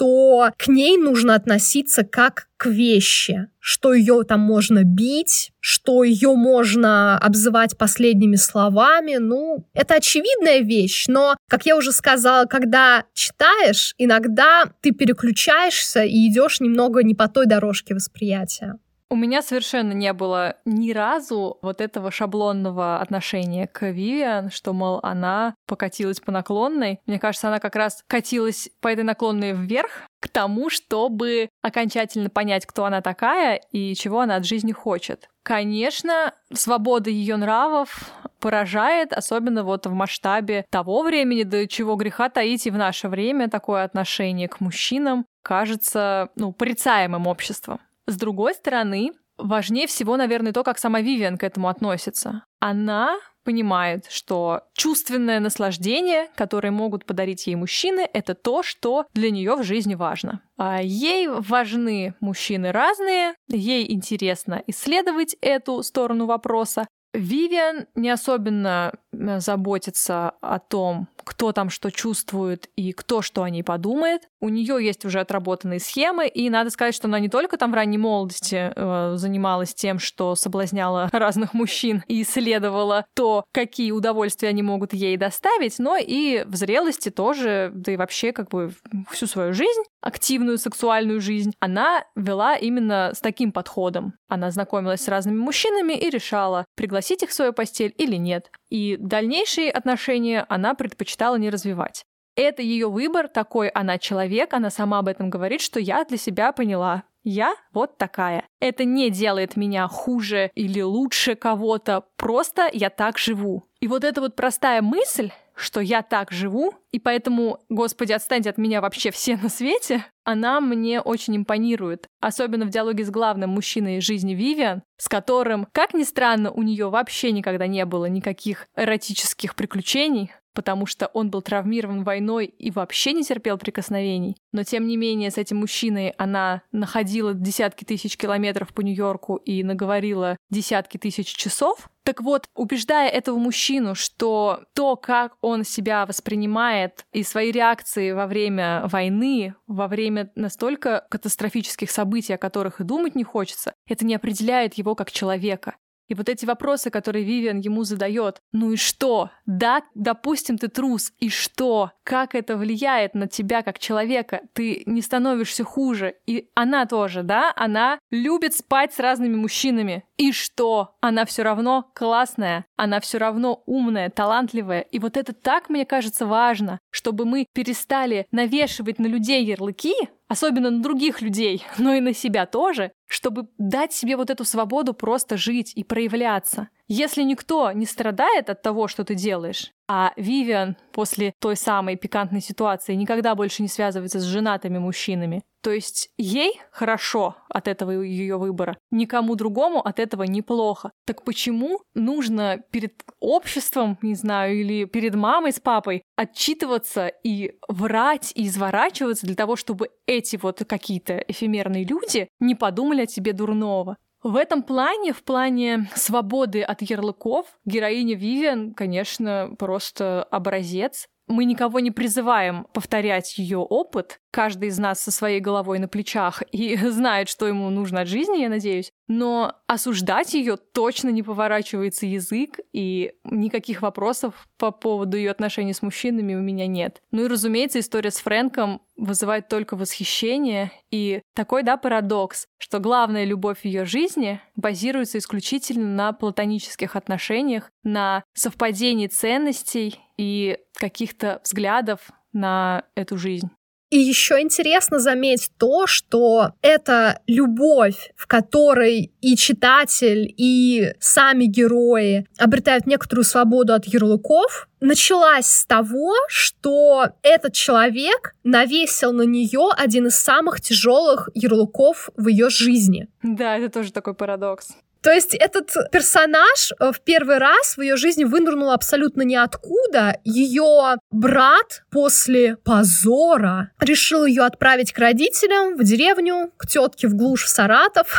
[0.00, 6.34] что к ней нужно относиться как к вещи, что ее там можно бить, что ее
[6.36, 9.16] можно обзывать последними словами.
[9.18, 16.28] Ну, это очевидная вещь, но, как я уже сказала, когда читаешь, иногда ты переключаешься и
[16.28, 18.78] идешь немного не по той дорожке восприятия.
[19.12, 25.00] У меня совершенно не было ни разу вот этого шаблонного отношения к Вивиан, что, мол,
[25.02, 27.00] она покатилась по наклонной.
[27.06, 32.66] Мне кажется, она как раз катилась по этой наклонной вверх к тому, чтобы окончательно понять,
[32.66, 35.28] кто она такая и чего она от жизни хочет.
[35.42, 42.68] Конечно, свобода ее нравов поражает, особенно вот в масштабе того времени, до чего греха таить
[42.68, 47.80] и в наше время такое отношение к мужчинам кажется, ну, порицаемым обществом.
[48.10, 52.44] С другой стороны, важнее всего, наверное, то, как сама Вивиан к этому относится.
[52.58, 59.54] Она понимает, что чувственное наслаждение, которое могут подарить ей мужчины, это то, что для нее
[59.54, 60.42] в жизни важно.
[60.58, 69.40] А ей важны мужчины разные, ей интересно исследовать эту сторону вопроса, Вивиан не особенно э,
[69.40, 74.22] заботится о том, кто там что чувствует и кто что о ней подумает.
[74.40, 77.74] У нее есть уже отработанные схемы, и надо сказать, что она не только там в
[77.74, 84.62] ранней молодости э, занималась тем, что соблазняла разных мужчин и исследовала то, какие удовольствия они
[84.62, 88.72] могут ей доставить, но и в зрелости тоже, да и вообще как бы
[89.10, 94.14] всю свою жизнь, активную сексуальную жизнь, она вела именно с таким подходом.
[94.28, 98.50] Она знакомилась с разными мужчинами и решала, пригласить их в свою постель или нет.
[98.70, 102.04] И дальнейшие отношения она предпочитала не развивать.
[102.36, 106.52] Это ее выбор, такой она человек, она сама об этом говорит, что я для себя
[106.52, 107.04] поняла.
[107.22, 108.46] Я вот такая.
[108.60, 113.68] Это не делает меня хуже или лучше кого-то, просто я так живу.
[113.80, 118.56] И вот эта вот простая мысль, что я так живу, и поэтому, Господи, отстаньте от
[118.56, 122.06] меня вообще все на свете, она мне очень импонирует.
[122.20, 126.62] Особенно в диалоге с главным мужчиной из жизни Вивиан, с которым, как ни странно, у
[126.62, 132.70] нее вообще никогда не было никаких эротических приключений, потому что он был травмирован войной и
[132.70, 134.36] вообще не терпел прикосновений.
[134.52, 139.62] Но тем не менее с этим мужчиной она находила десятки тысяч километров по Нью-Йорку и
[139.62, 141.88] наговорила десятки тысяч часов.
[142.02, 148.26] Так вот, убеждая этого мужчину, что то, как он себя воспринимает и свои реакции во
[148.26, 154.14] время войны, во время настолько катастрофических событий, о которых и думать не хочется, это не
[154.14, 155.76] определяет его как человека.
[156.10, 159.30] И вот эти вопросы, которые Вивиан ему задает, ну и что?
[159.46, 161.92] Да, допустим, ты трус, и что?
[162.02, 164.40] Как это влияет на тебя как человека?
[164.52, 166.16] Ты не становишься хуже.
[166.26, 167.52] И она тоже, да?
[167.54, 170.02] Она любит спать с разными мужчинами.
[170.16, 170.96] И что?
[171.00, 174.80] Она все равно классная, она все равно умная, талантливая.
[174.80, 179.94] И вот это так, мне кажется, важно, чтобы мы перестали навешивать на людей ярлыки,
[180.30, 184.94] особенно на других людей, но и на себя тоже, чтобы дать себе вот эту свободу
[184.94, 186.68] просто жить и проявляться.
[186.92, 192.40] Если никто не страдает от того, что ты делаешь, а Вивиан после той самой пикантной
[192.40, 198.38] ситуации никогда больше не связывается с женатыми мужчинами, то есть ей хорошо от этого ее
[198.38, 200.90] выбора, никому другому от этого неплохо.
[201.06, 208.32] Так почему нужно перед обществом, не знаю, или перед мамой с папой отчитываться и врать
[208.34, 213.96] и изворачиваться для того, чтобы эти вот какие-то эфемерные люди не подумали о тебе дурного?
[214.22, 221.08] В этом плане, в плане свободы от ярлыков, героиня Вивиан, конечно, просто образец.
[221.30, 224.18] Мы никого не призываем повторять ее опыт.
[224.32, 228.42] Каждый из нас со своей головой на плечах и знает, что ему нужно от жизни,
[228.42, 228.90] я надеюсь.
[229.06, 235.82] Но осуждать ее точно не поворачивается язык, и никаких вопросов по поводу ее отношений с
[235.82, 237.00] мужчинами у меня нет.
[237.12, 240.72] Ну и, разумеется, история с Фрэнком вызывает только восхищение.
[240.90, 248.24] И такой, да, парадокс, что главная любовь ее жизни базируется исключительно на платонических отношениях, на
[248.34, 252.00] совпадении ценностей и каких-то взглядов
[252.34, 253.48] на эту жизнь.
[253.88, 262.28] И еще интересно заметить то, что эта любовь, в которой и читатель, и сами герои
[262.38, 270.06] обретают некоторую свободу от ярлыков, началась с того, что этот человек навесил на нее один
[270.06, 273.08] из самых тяжелых ярлыков в ее жизни.
[273.22, 274.68] Да, это тоже такой парадокс.
[275.02, 280.18] То есть этот персонаж э, в первый раз в ее жизни вынырнул абсолютно ниоткуда.
[280.24, 287.44] Ее брат после позора решил ее отправить к родителям в деревню, к тетке в глушь
[287.44, 288.14] в Саратов.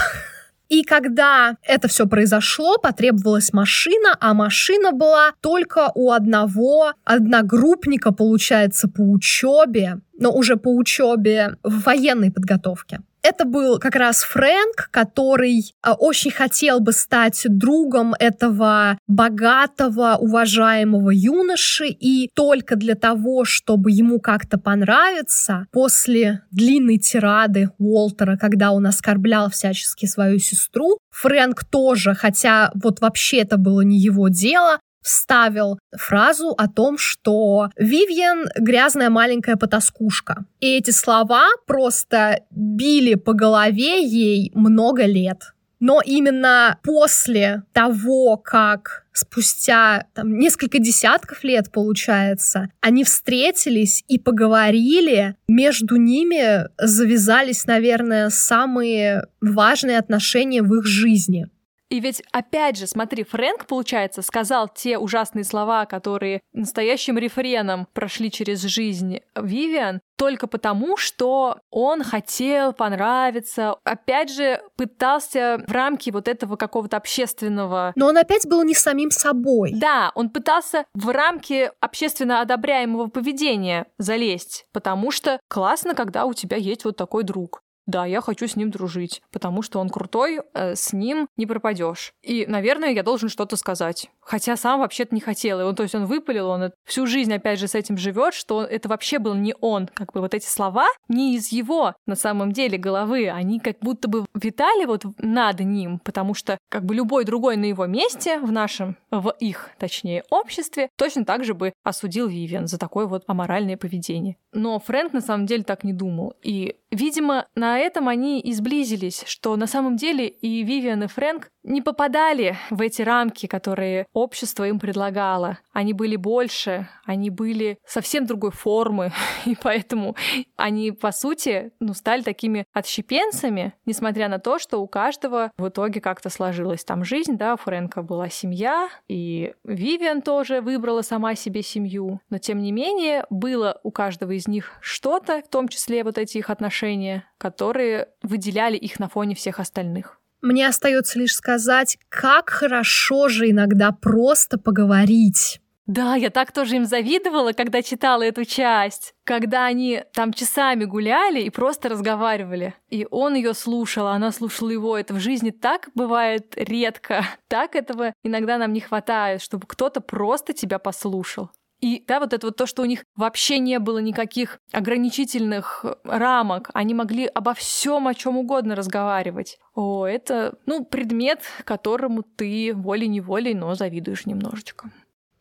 [0.69, 8.88] И когда это все произошло, потребовалась машина, а машина была только у одного одногруппника, получается,
[8.88, 13.01] по учебе, но уже по учебе в военной подготовке.
[13.24, 21.11] Это был как раз Фрэнк, который а, очень хотел бы стать другом этого богатого, уважаемого
[21.11, 28.88] юноши, и только для того, чтобы ему как-то понравиться, после длинной тирады Уолтера, когда он
[28.88, 35.79] оскорблял всячески свою сестру, Фрэнк тоже, хотя вот вообще это было не его дело, вставил
[35.95, 40.45] фразу о том, что Вивьен— грязная маленькая потаскушка.
[40.59, 45.53] И эти слова просто били по голове ей много лет.
[45.81, 55.35] Но именно после того, как спустя там, несколько десятков лет, получается, они встретились и поговорили,
[55.47, 61.47] между ними завязались, наверное, самые важные отношения в их жизни.
[61.91, 68.31] И ведь, опять же, смотри, Фрэнк, получается, сказал те ужасные слова, которые настоящим рефреном прошли
[68.31, 76.29] через жизнь Вивиан, только потому, что он хотел понравиться, опять же, пытался в рамки вот
[76.29, 77.91] этого какого-то общественного...
[77.97, 79.73] Но он опять был не самим собой.
[79.75, 86.55] Да, он пытался в рамки общественно одобряемого поведения залезть, потому что классно, когда у тебя
[86.55, 90.75] есть вот такой друг да, я хочу с ним дружить, потому что он крутой, э,
[90.75, 92.13] с ним не пропадешь.
[92.21, 94.09] И, наверное, я должен что-то сказать.
[94.19, 95.59] Хотя сам вообще-то не хотел.
[95.59, 98.63] И он, то есть он выпалил, он всю жизнь, опять же, с этим живет, что
[98.63, 99.88] это вообще был не он.
[99.93, 103.29] Как бы вот эти слова не из его, на самом деле, головы.
[103.29, 107.65] Они как будто бы витали вот над ним, потому что как бы любой другой на
[107.65, 112.77] его месте, в нашем, в их, точнее, обществе, точно так же бы осудил Вивиан за
[112.77, 114.38] такое вот аморальное поведение.
[114.53, 116.36] Но Фрэнк на самом деле так не думал.
[116.43, 121.49] И Видимо, на этом они и сблизились, что на самом деле и Вивиан, и Фрэнк
[121.64, 125.59] не попадали в эти рамки, которые общество им предлагало.
[125.74, 129.12] Они были больше, они были совсем другой формы,
[129.45, 130.16] и поэтому
[130.55, 136.01] они, по сути, ну, стали такими отщепенцами, несмотря на то, что у каждого в итоге
[136.01, 141.62] как-то сложилась там жизнь, да, у Фрэнка была семья, и Вивиан тоже выбрала сама себе
[141.62, 146.18] семью, но тем не менее было у каждого из них что-то, в том числе вот
[146.18, 150.20] эти их отношения, которые выделяли их на фоне всех остальных.
[150.41, 155.61] Мне остается лишь сказать, как хорошо же иногда просто поговорить.
[155.87, 159.13] Да, я так тоже им завидовала, когда читала эту часть.
[159.25, 162.75] Когда они там часами гуляли и просто разговаривали.
[162.89, 164.97] И он ее слушал, а она слушала его.
[164.97, 167.25] Это в жизни так бывает редко.
[167.47, 171.51] Так этого иногда нам не хватает, чтобы кто-то просто тебя послушал.
[171.82, 176.69] И да, вот это вот то, что у них вообще не было никаких ограничительных рамок,
[176.73, 179.57] они могли обо всем, о чем угодно разговаривать.
[179.73, 184.91] О, это, ну, предмет, которому ты волей-неволей, но завидуешь немножечко.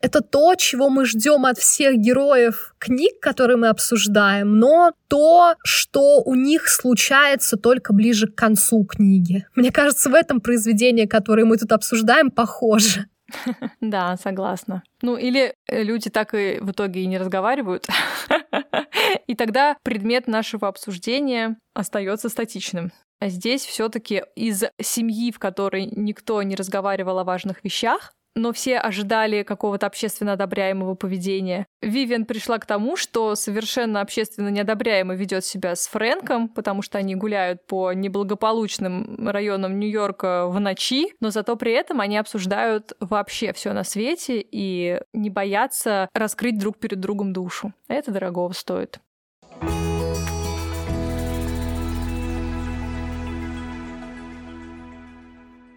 [0.01, 6.23] Это то, чего мы ждем от всех героев книг, которые мы обсуждаем, но то, что
[6.23, 9.45] у них случается только ближе к концу книги.
[9.55, 13.05] Мне кажется, в этом произведении, которое мы тут обсуждаем, похоже.
[13.81, 14.83] Да, согласна.
[15.01, 17.87] Ну, или э, люди так и в итоге и не разговаривают.
[19.27, 22.91] И тогда предмет нашего обсуждения остается статичным.
[23.19, 28.77] А здесь все-таки из семьи, в которой никто не разговаривал о важных вещах, но все
[28.77, 31.65] ожидали какого-то общественно одобряемого поведения.
[31.81, 37.15] Вивиан пришла к тому, что совершенно общественно неодобряемо ведет себя с Фрэнком, потому что они
[37.15, 43.73] гуляют по неблагополучным районам Нью-Йорка в ночи, но зато при этом они обсуждают вообще все
[43.73, 47.73] на свете и не боятся раскрыть друг перед другом душу.
[47.87, 48.99] Это дорогого стоит.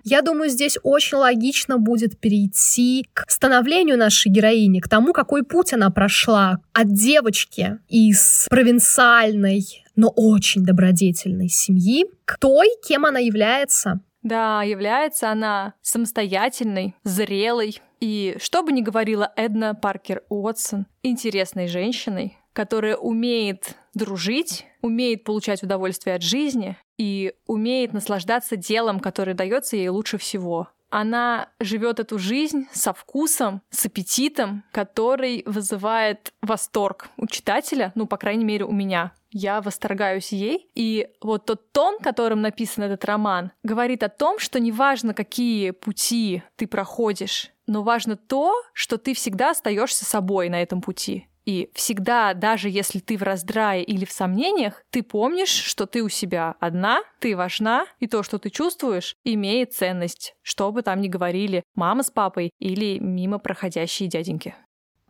[0.04, 5.72] Я думаю, здесь очень логично будет перейти к становлению нашей героини, к тому, какой путь
[5.72, 9.64] она прошла от девочки из провинциальной,
[9.96, 14.00] но очень добродетельной семьи к той, кем она является.
[14.22, 22.36] Да, является она самостоятельной, зрелой и, что бы ни говорила Эдна Паркер Уотсон, интересной женщиной,
[22.52, 29.88] которая умеет дружить, умеет получать удовольствие от жизни и умеет наслаждаться делом, которое дается ей
[29.88, 30.68] лучше всего.
[30.90, 38.16] Она живет эту жизнь со вкусом, с аппетитом, который вызывает восторг у читателя, ну, по
[38.16, 39.12] крайней мере, у меня.
[39.32, 40.70] Я восторгаюсь ей.
[40.76, 46.44] И вот тот тон, которым написан этот роман, говорит о том, что неважно, какие пути
[46.54, 51.26] ты проходишь, но важно то, что ты всегда остаешься собой на этом пути.
[51.44, 56.08] И всегда, даже если ты в раздрае или в сомнениях, ты помнишь, что ты у
[56.08, 61.08] себя одна, ты важна, и то, что ты чувствуешь, имеет ценность, что бы там ни
[61.08, 64.54] говорили мама с папой или мимо проходящие дяденьки.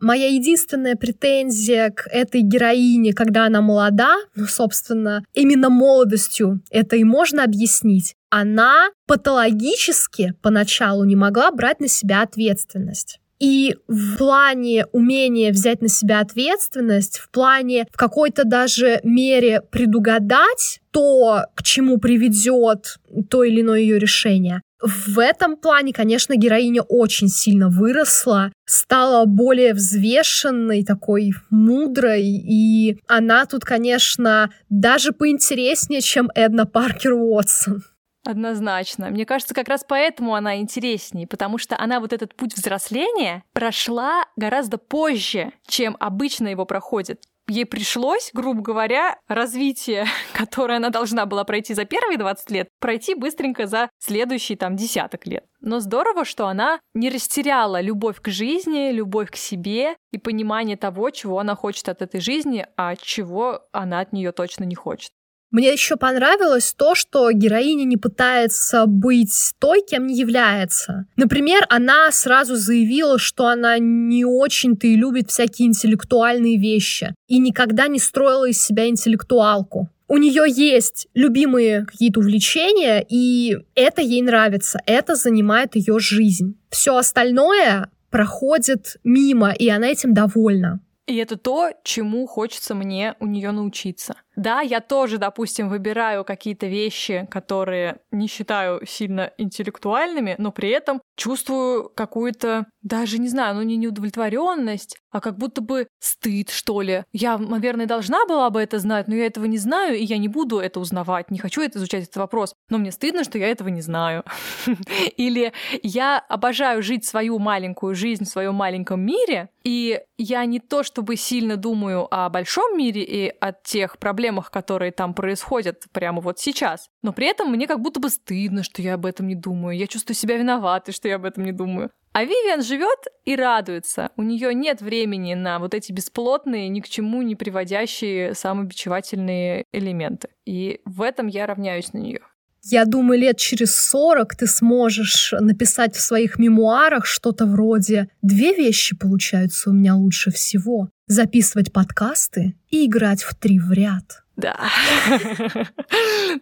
[0.01, 7.05] Моя единственная претензия к этой героине, когда она молода, ну, собственно, именно молодостью это и
[7.05, 13.21] можно объяснить, она патологически поначалу не могла брать на себя ответственность.
[13.39, 20.79] И в плане умения взять на себя ответственность, в плане в какой-то даже мере предугадать
[20.91, 22.97] то, к чему приведет
[23.29, 29.73] то или иное ее решение, в этом плане, конечно, героиня очень сильно выросла, стала более
[29.73, 37.83] взвешенной, такой мудрой, и она тут, конечно, даже поинтереснее, чем Эдна Паркер Уотсон.
[38.25, 39.09] Однозначно.
[39.11, 44.25] Мне кажется, как раз поэтому она интереснее, потому что она вот этот путь взросления прошла
[44.35, 47.21] гораздо позже, чем обычно его проходит.
[47.47, 53.13] Ей пришлось, грубо говоря, развитие, которое она должна была пройти за первые 20 лет, пройти
[53.13, 55.45] быстренько за следующие там десяток лет.
[55.61, 61.11] Но здорово, что она не растеряла любовь к жизни, любовь к себе и понимание того,
[61.11, 65.11] чего она хочет от этой жизни, а чего она от нее точно не хочет.
[65.51, 71.05] Мне еще понравилось то, что героиня не пытается быть той, кем не является.
[71.15, 77.87] Например, она сразу заявила, что она не очень-то и любит всякие интеллектуальные вещи и никогда
[77.87, 79.89] не строила из себя интеллектуалку.
[80.07, 86.59] У нее есть любимые какие-то увлечения, и это ей нравится, это занимает ее жизнь.
[86.69, 90.79] Все остальное проходит мимо, и она этим довольна.
[91.07, 94.15] И это то, чему хочется мне у нее научиться.
[94.35, 101.01] Да, я тоже, допустим, выбираю какие-то вещи, которые не считаю сильно интеллектуальными, но при этом
[101.15, 107.03] чувствую какую-то, даже не знаю, ну не неудовлетворенность, а как будто бы стыд, что ли.
[107.13, 110.27] Я, наверное, должна была бы это знать, но я этого не знаю, и я не
[110.27, 113.69] буду это узнавать, не хочу это изучать этот вопрос, но мне стыдно, что я этого
[113.69, 114.23] не знаю.
[115.17, 120.83] Или я обожаю жить свою маленькую жизнь в своем маленьком мире, и я не то
[120.83, 126.21] чтобы сильно думаю о большом мире и о тех проблемах, проблемах, которые там происходят прямо
[126.21, 126.89] вот сейчас.
[127.03, 129.77] Но при этом мне как будто бы стыдно, что я об этом не думаю.
[129.77, 131.91] Я чувствую себя виноватой, что я об этом не думаю.
[132.13, 134.09] А Вивиан живет и радуется.
[134.15, 140.29] У нее нет времени на вот эти бесплотные, ни к чему не приводящие самобичевательные элементы.
[140.45, 142.21] И в этом я равняюсь на нее.
[142.67, 148.95] Я думаю, лет через 40 ты сможешь написать в своих мемуарах что-то вроде «Две вещи
[148.95, 154.23] получаются у меня лучше всего записывать подкасты и играть в три в ряд.
[154.35, 154.59] Да.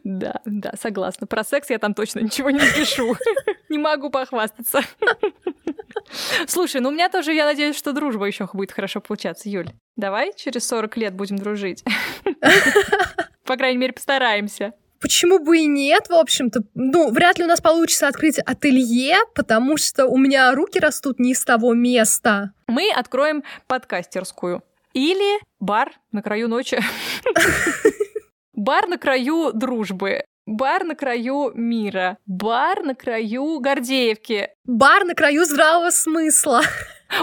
[0.03, 1.27] Да, да, согласна.
[1.27, 3.15] Про секс я там точно ничего не напишу.
[3.69, 4.81] Не могу похвастаться.
[6.47, 9.69] Слушай, ну у меня тоже, я надеюсь, что дружба еще будет хорошо получаться, Юль.
[9.95, 11.83] Давай через 40 лет будем дружить.
[13.45, 14.73] По крайней мере, постараемся.
[15.03, 16.61] Почему бы и нет, в общем-то?
[16.75, 21.33] Ну, вряд ли у нас получится открыть ателье, потому что у меня руки растут не
[21.33, 22.53] из того места.
[22.67, 24.63] Мы откроем подкастерскую.
[24.93, 26.79] Или бар на краю ночи.
[28.53, 30.23] Бар на краю дружбы.
[30.45, 32.17] Бар на краю мира.
[32.25, 34.49] Бар на краю Гордеевки.
[34.63, 36.61] Бар на краю здравого смысла.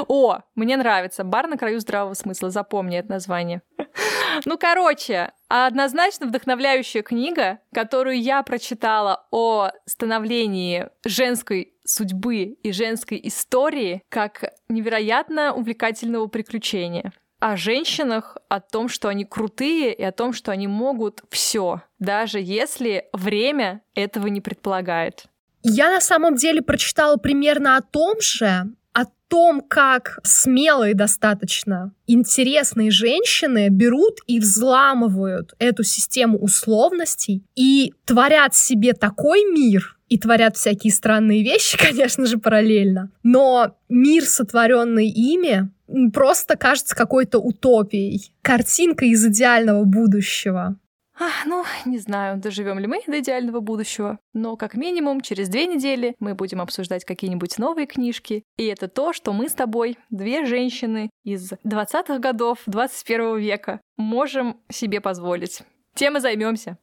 [0.09, 1.25] О, мне нравится.
[1.25, 2.51] Бар на краю здравого смысла.
[2.51, 3.63] Запомни это название.
[4.45, 14.03] Ну, короче, однозначно вдохновляющая книга, которую я прочитала о становлении женской судьбы и женской истории
[14.09, 20.53] как невероятно увлекательного приключения о женщинах, о том, что они крутые и о том, что
[20.53, 25.25] они могут все, даже если время этого не предполагает.
[25.63, 28.67] Я на самом деле прочитала примерно о том же,
[29.31, 38.93] том, как смелые достаточно интересные женщины берут и взламывают эту систему условностей и творят себе
[38.93, 43.11] такой мир, и творят всякие странные вещи, конечно же, параллельно.
[43.23, 45.71] Но мир, сотворенный ими,
[46.13, 48.33] просто кажется какой-то утопией.
[48.43, 50.77] Картинка из идеального будущего.
[51.23, 55.67] Ах, ну, не знаю, доживем ли мы до идеального будущего, но как минимум через две
[55.67, 60.47] недели мы будем обсуждать какие-нибудь новые книжки, и это то, что мы с тобой, две
[60.47, 65.61] женщины из 20-х годов 21 века, можем себе позволить.
[65.95, 66.79] Тем и займемся.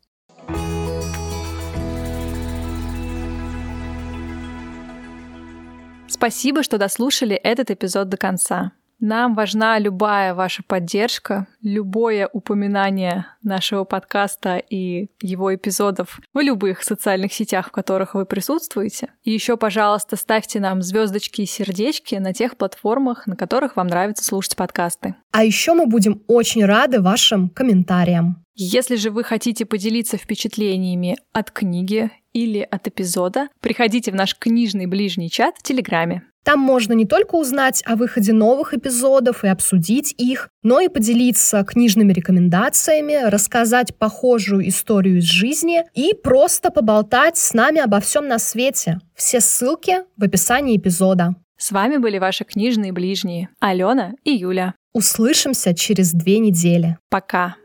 [6.08, 8.72] Спасибо, что дослушали этот эпизод до конца.
[9.00, 17.32] Нам важна любая ваша поддержка, любое упоминание нашего подкаста и его эпизодов в любых социальных
[17.32, 19.10] сетях, в которых вы присутствуете.
[19.24, 24.24] И еще, пожалуйста, ставьте нам звездочки и сердечки на тех платформах, на которых вам нравится
[24.24, 25.16] слушать подкасты.
[25.32, 28.44] А еще мы будем очень рады вашим комментариям.
[28.56, 34.88] Если же вы хотите поделиться впечатлениями от книги или от эпизода, приходите в наш книжный
[34.88, 36.24] ближний чат в Телеграме.
[36.48, 41.66] Там можно не только узнать о выходе новых эпизодов и обсудить их, но и поделиться
[41.66, 48.40] книжными рекомендациями, рассказать похожую историю из жизни и просто поболтать с нами обо всем на
[48.40, 49.02] свете.
[49.14, 51.36] Все ссылки в описании эпизода.
[51.58, 54.74] С вами были ваши книжные ближние Алена и Юля.
[54.94, 56.98] Услышимся через две недели.
[57.10, 57.58] Пока.